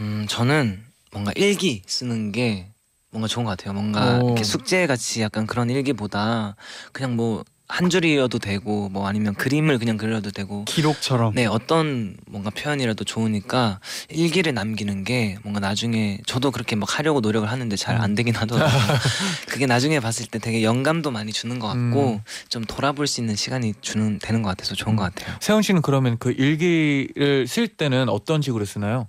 음, 0.00 0.26
저는 0.28 0.84
뭔가 1.12 1.32
일기 1.36 1.82
쓰는 1.86 2.32
게 2.32 2.66
뭔가 3.10 3.28
좋은 3.28 3.44
것 3.44 3.50
같아요. 3.50 3.72
뭔가 3.74 4.18
오. 4.18 4.26
이렇게 4.28 4.44
숙제 4.44 4.86
같이 4.86 5.22
약간 5.22 5.46
그런 5.46 5.70
일기보다 5.70 6.56
그냥 6.92 7.16
뭐 7.16 7.44
한 7.68 7.90
줄이어도 7.90 8.38
되고 8.38 8.88
뭐 8.88 9.06
아니면 9.06 9.34
그림을 9.34 9.78
그냥 9.78 9.98
그려도 9.98 10.30
되고 10.30 10.64
기록처럼. 10.64 11.34
네 11.34 11.44
어떤 11.44 12.16
뭔가 12.26 12.48
표현이라도 12.48 13.04
좋으니까 13.04 13.78
일기를 14.08 14.54
남기는 14.54 15.04
게 15.04 15.36
뭔가 15.42 15.60
나중에 15.60 16.18
저도 16.24 16.50
그렇게 16.50 16.76
막 16.76 16.98
하려고 16.98 17.20
노력을 17.20 17.48
하는데 17.48 17.76
잘 17.76 17.98
안 17.98 18.14
되긴 18.14 18.36
하더라고요. 18.36 18.70
그게 19.48 19.66
나중에 19.66 19.98
봤을 19.98 20.26
때 20.26 20.38
되게 20.38 20.62
영감도 20.62 21.10
많이 21.10 21.32
주는 21.32 21.58
것 21.58 21.66
같고 21.66 22.12
음. 22.12 22.20
좀 22.48 22.64
돌아볼 22.64 23.08
수 23.08 23.20
있는 23.20 23.34
시간이 23.34 23.74
주는 23.80 24.20
되는 24.20 24.40
것 24.42 24.48
같아서 24.50 24.76
좋은 24.76 24.94
것 24.94 25.02
같아요. 25.02 25.36
세훈 25.40 25.62
씨는 25.62 25.82
그러면 25.82 26.16
그 26.18 26.30
일기를 26.30 27.46
쓸 27.48 27.66
때는 27.66 28.08
어떤 28.08 28.40
식으로 28.40 28.64
쓰나요? 28.64 29.08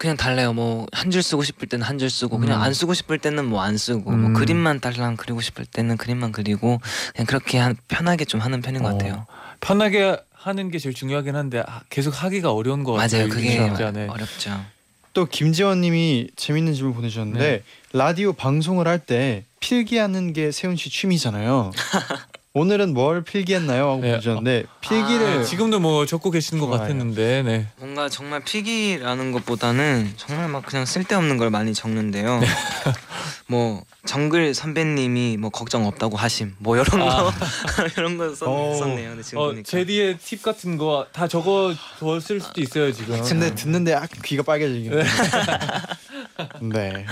그냥 0.00 0.16
달래요. 0.16 0.54
뭐 0.54 0.86
한 0.94 1.10
줄 1.10 1.22
쓰고 1.22 1.42
싶을 1.42 1.68
때는 1.68 1.84
한 1.84 1.98
줄 1.98 2.08
쓰고 2.08 2.38
그냥 2.38 2.58
음. 2.58 2.62
안 2.62 2.72
쓰고 2.72 2.94
싶을 2.94 3.18
때는 3.18 3.44
뭐 3.44 3.60
안 3.60 3.76
쓰고 3.76 4.10
음. 4.10 4.20
뭐 4.22 4.32
그림만 4.32 4.80
달랑 4.80 5.16
그리고 5.16 5.42
싶을 5.42 5.66
때는 5.66 5.98
그림만 5.98 6.32
그리고 6.32 6.80
그냥 7.14 7.26
그렇게 7.26 7.58
한, 7.58 7.76
편하게 7.86 8.24
좀 8.24 8.40
하는 8.40 8.62
편인 8.62 8.82
것 8.82 8.88
어, 8.88 8.92
같아요. 8.92 9.26
편하게 9.60 10.16
하는 10.32 10.70
게 10.70 10.78
제일 10.78 10.94
중요하긴 10.94 11.36
한데 11.36 11.62
아, 11.66 11.82
계속 11.90 12.22
하기가 12.22 12.50
어려운 12.50 12.82
것 12.82 12.92
같아요. 12.94 13.28
맞아요. 13.28 13.34
그게 13.34 13.58
네. 13.92 14.06
어렵죠. 14.08 14.64
또 15.12 15.26
김지원님이 15.26 16.30
재밌는 16.36 16.72
질문 16.72 16.94
보내주셨는데 16.94 17.38
네. 17.44 17.62
라디오 17.92 18.32
방송을 18.32 18.88
할 18.88 18.98
때 19.00 19.44
필기하는 19.60 20.32
게 20.32 20.50
세훈 20.50 20.76
씨 20.76 20.88
취미잖아요. 20.88 21.72
오늘은 22.52 22.94
뭘 22.94 23.22
필기했나요? 23.22 23.84
하고 23.90 24.00
네. 24.00 24.08
보내주셨는데 24.10 24.64
필기를 24.80 25.38
네, 25.38 25.44
지금도 25.44 25.78
뭐 25.78 26.04
적고 26.04 26.32
계시는 26.32 26.60
것 26.60 26.66
좋아요. 26.66 26.80
같았는데 26.80 27.42
네. 27.44 27.66
뭔가 27.76 28.08
정말 28.08 28.40
필기라는 28.42 29.30
것보다는 29.30 30.14
정말 30.16 30.48
막 30.48 30.66
그냥 30.66 30.84
쓸데없는 30.84 31.36
걸 31.36 31.50
많이 31.50 31.72
적는데요. 31.74 32.40
뭐 33.46 33.84
정글 34.04 34.54
선배님이 34.54 35.36
뭐 35.36 35.50
걱정 35.50 35.86
없다고 35.86 36.16
하심 36.16 36.56
뭐 36.58 36.76
이런 36.76 36.86
거 37.00 37.32
이런 37.96 38.18
거 38.18 38.34
썼, 38.34 38.46
어. 38.48 38.74
썼네요. 38.74 39.10
근데 39.10 39.22
지금 39.22 39.38
어, 39.38 39.46
보니까 39.46 39.62
제디의 39.70 40.18
팁 40.18 40.42
같은 40.42 40.76
거 40.76 41.06
다 41.12 41.28
적어 41.28 41.72
뒀을 42.00 42.40
수도 42.40 42.60
있어요 42.60 42.90
지금. 42.92 43.22
근데 43.22 43.54
듣는데 43.54 43.92
약간 43.92 44.08
귀가 44.24 44.42
빨개지긴 44.42 44.92
해요. 44.92 45.02
네. 46.62 47.06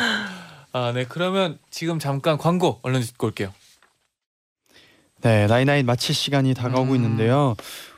아, 0.73 0.93
네. 0.93 1.05
그러면 1.09 1.59
지금 1.71 1.99
잠깐 2.01 2.39
광고 2.39 2.81
얼른 2.83 3.01
듣고 3.03 3.29
올게요. 3.29 3.53
네, 5.21 5.47
나이나이 5.47 5.83
마칠 5.83 6.15
시간이 6.15 6.55
다가오고 6.55 6.93
음. 6.93 6.97
있는데요. 6.97 7.57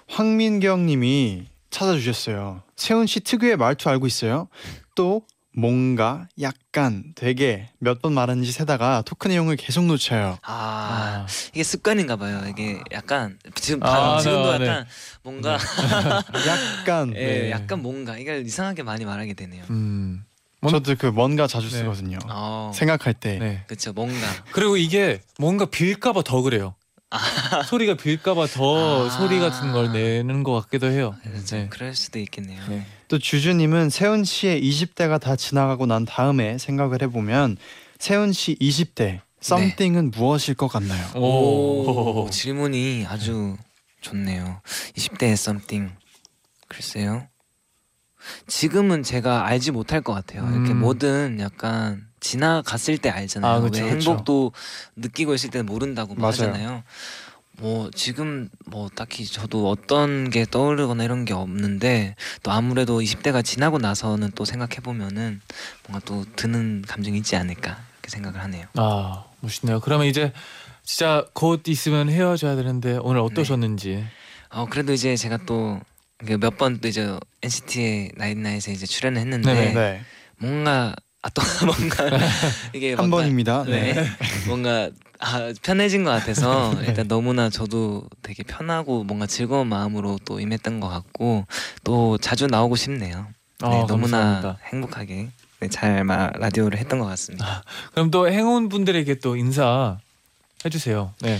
황민경 0.09 0.87
님이 0.87 1.47
찾아주셨어요. 1.71 2.63
세훈 2.77 3.07
씨 3.07 3.21
특유의 3.21 3.57
말투 3.57 3.89
알고 3.91 4.07
있어요? 4.07 4.49
또 4.95 5.23
뭔가 5.53 6.29
약간 6.41 7.05
되게 7.17 7.69
몇 7.79 8.01
번 8.01 8.13
말하는지 8.15 8.51
세다가 8.53 9.03
토크 9.05 9.29
내용을 9.29 9.57
계속 9.57 9.85
놓쳐요. 9.85 10.39
아, 10.43 11.27
이게 11.53 11.63
습관인가 11.63 12.17
봐요. 12.17 12.43
이게 12.49 12.81
약간 12.93 13.39
지금 13.57 13.83
아, 13.83 14.15
바, 14.15 14.19
지금도 14.21 14.53
네, 14.53 14.59
네. 14.59 14.67
약간 14.67 14.87
뭔가 15.23 15.59
약간 16.47 17.13
예, 17.17 17.27
네. 17.27 17.51
약간 17.51 17.83
뭔가 17.83 18.17
이걸 18.17 18.47
이상하게 18.47 18.83
많이 18.85 19.05
말하게 19.05 19.35
되네요. 19.35 19.65
음. 19.71 20.25
뭔- 20.63 20.73
저도 20.73 20.95
그 20.99 21.07
뭔가 21.07 21.47
자주 21.47 21.69
네. 21.71 21.79
쓰거든요. 21.79 22.19
어, 22.29 22.71
생각할 22.75 23.15
때. 23.15 23.39
네. 23.39 23.65
그렇죠. 23.67 23.93
뭔가 23.93 24.27
그리고 24.53 24.77
이게 24.77 25.21
뭔가 25.39 25.65
빌까봐 25.67 26.23
더 26.23 26.43
그래요. 26.43 26.75
소리가 27.67 27.95
빌까봐 27.95 28.47
더 28.47 29.07
아. 29.07 29.11
소리 29.11 29.41
같은 29.41 29.73
걸 29.73 29.93
내는 29.93 30.43
것 30.43 30.53
같기도 30.63 30.87
해요. 30.87 31.17
그렇죠. 31.23 31.57
네. 31.57 31.67
그럴 31.69 31.95
수도 31.95 32.19
있겠네요. 32.19 32.63
네. 32.69 32.87
또 33.09 33.19
주주님은 33.19 33.91
세훈 33.91 34.25
씨의 34.25 34.63
20대가 34.63 35.21
다 35.21 35.35
지나가고 35.35 35.87
난 35.87 36.05
다음에 36.05 36.59
생각을 36.59 37.03
해보면 37.03 37.57
세훈 37.99 38.33
씨 38.33 38.55
20대 38.61 39.21
썸띵은 39.41 40.13
무엇일 40.13 40.55
것 40.55 40.69
같나요? 40.69 41.05
오, 41.17 42.29
질문이 42.31 43.07
아주 43.09 43.57
좋네요. 44.01 44.61
20대의 44.97 45.37
썸띵 45.37 45.91
글쎄요. 46.69 47.27
지금은 48.47 49.03
제가 49.03 49.47
알지 49.47 49.73
못할 49.73 50.03
것 50.03 50.13
같아요. 50.13 50.43
이렇게 50.53 50.73
음. 50.73 50.81
뭐든 50.81 51.39
약간 51.41 52.07
지나갔을 52.21 52.99
때 52.99 53.09
알잖아요. 53.11 53.51
아, 53.51 53.61
그쵸, 53.61 53.85
왜 53.85 53.91
그쵸. 53.91 54.11
행복도 54.11 54.53
느끼고 54.97 55.35
있을 55.35 55.51
때는 55.51 55.67
모른다고 55.67 56.15
맞아요. 56.15 56.33
하잖아요. 56.33 56.83
뭐 57.59 57.91
지금 57.95 58.49
뭐 58.67 58.89
딱히 58.89 59.27
저도 59.27 59.69
어떤 59.69 60.31
게 60.31 60.47
떠오르거나 60.51 61.05
이런 61.05 61.25
게 61.27 61.35
없는데 61.35 62.15
또 62.43 62.53
아무래도 62.53 63.01
20대가 63.03 63.43
지나고 63.45 63.79
나서는 63.79 64.31
또 64.35 64.45
생각해 64.47 64.77
보면은 64.83 65.41
뭔가 65.87 66.03
또 66.07 66.25
드는 66.37 66.83
감정이 66.87 67.19
있지 67.19 67.37
않을까 67.37 67.73
이렇게 67.95 68.09
생각을 68.09 68.41
하네요. 68.45 68.67
아 68.77 69.25
멋있네요. 69.41 69.81
그러면 69.81 70.07
이제 70.07 70.33
진짜 70.85 71.27
곧 71.35 71.69
있으면 71.69 72.09
헤어져야 72.09 72.57
되는데 72.57 72.99
오늘 73.03 73.21
어떠셨는지. 73.21 74.07
어 74.51 74.67
그래도 74.67 74.93
이제 74.93 75.17
제가 75.17 75.39
또 75.47 75.81
몇 76.23 76.57
번 76.57 76.81
또 76.81 76.89
이제 76.89 77.19
NCT의 77.43 78.13
나인나잇에 78.17 78.73
이제 78.73 78.85
출연을 78.87 79.21
했는데 79.21 79.55
네. 79.55 79.73
네. 79.73 80.01
뭔가 80.39 80.95
아또 81.23 81.43
뭔가 81.67 82.05
이게 82.75 82.91
한 82.95 82.97
뭔가- 83.09 83.19
번입니다. 83.19 83.65
네. 83.65 83.93
네. 83.95 84.05
뭔가 84.49 84.91
아, 85.19 85.53
편해진 85.63 86.03
것 86.05 86.11
같아서 86.11 86.75
일단 86.83 87.07
너무나 87.07 87.51
저도 87.51 88.05
되게 88.23 88.43
편하고 88.43 89.05
뭔가 89.05 89.27
즐거운 89.27 89.67
마음으로 89.69 90.19
또 90.25 90.41
임했던 90.41 90.81
것 90.81 90.89
같고 90.89 91.47
또 91.85 92.17
자주 92.19 92.47
나오고 92.47 92.77
싶네요. 92.77 93.27
네, 93.61 93.67
아, 93.67 93.87
너무나 93.87 94.19
감사합니다. 94.19 94.59
행복하게 94.73 95.29
네, 95.61 95.69
잘 95.69 96.05
마, 96.05 96.31
라디오를 96.31 96.79
했던 96.79 96.99
것 97.01 97.05
같습니다. 97.05 97.63
그럼 97.93 98.11
또 98.11 98.31
행운 98.31 98.71
분들에게 98.71 99.17
또 99.17 99.37
인사 99.37 99.99
해주세요. 100.65 101.13
네. 101.21 101.39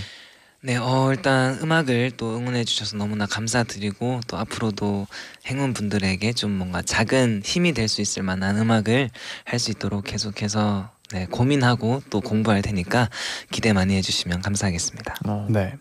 네, 0.63 0.77
어, 0.77 1.09
일단 1.11 1.57
음악을 1.61 2.11
또 2.17 2.37
응원해 2.37 2.63
주셔서 2.63 2.95
너무나 2.95 3.25
감사드리고 3.25 4.21
또 4.27 4.37
앞으로도 4.37 5.07
행운 5.47 5.73
분들에게 5.73 6.33
좀 6.33 6.51
뭔가 6.51 6.83
작은 6.83 7.41
힘이 7.43 7.73
될 7.73 7.87
수 7.87 8.01
있을 8.01 8.21
만한 8.21 8.57
음악을 8.57 9.09
할 9.45 9.59
수 9.59 9.71
있도록 9.71 10.03
계속해서 10.05 10.89
네, 11.13 11.25
고민하고 11.25 12.03
또 12.11 12.21
공부할 12.21 12.61
테니까 12.61 13.09
기대 13.51 13.73
많이 13.73 13.95
해주시면 13.95 14.41
감사하겠습니다. 14.43 15.15
어. 15.25 15.47
네. 15.49 15.73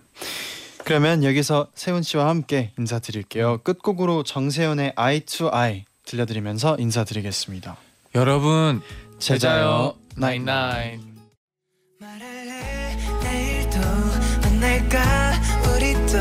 그러면 0.84 1.24
여기서 1.24 1.68
세훈 1.74 2.02
씨와 2.02 2.28
함께 2.28 2.72
인사드릴게요. 2.78 3.58
끝곡으로 3.58 4.22
정세훈의 4.22 4.94
Eye 4.98 5.20
to 5.20 5.50
Eye 5.54 5.84
들려드리면서 6.06 6.76
인사드리겠습니다. 6.78 7.76
여러분 8.14 8.80
제자요 9.18 9.94
나인나인. 10.16 11.10
만날까 14.70 15.32
우리 15.74 15.94
또 16.06 16.18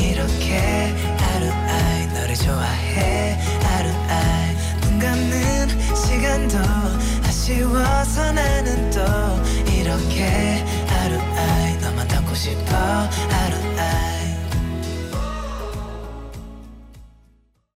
이렇게 0.00 0.94
아루아이 1.18 2.06
너를 2.14 2.34
좋아해 2.36 3.36
아루아이. 3.64 4.56
눈 4.82 4.98
감는 5.00 5.68
시간도 5.96 6.58
아쉬워서 7.26 8.32
나는 8.32 8.90
또 8.90 9.00
이렇게 9.72 10.64
아루아이. 10.88 11.76
너만 11.80 12.06
담고 12.06 12.34
싶어 12.34 12.72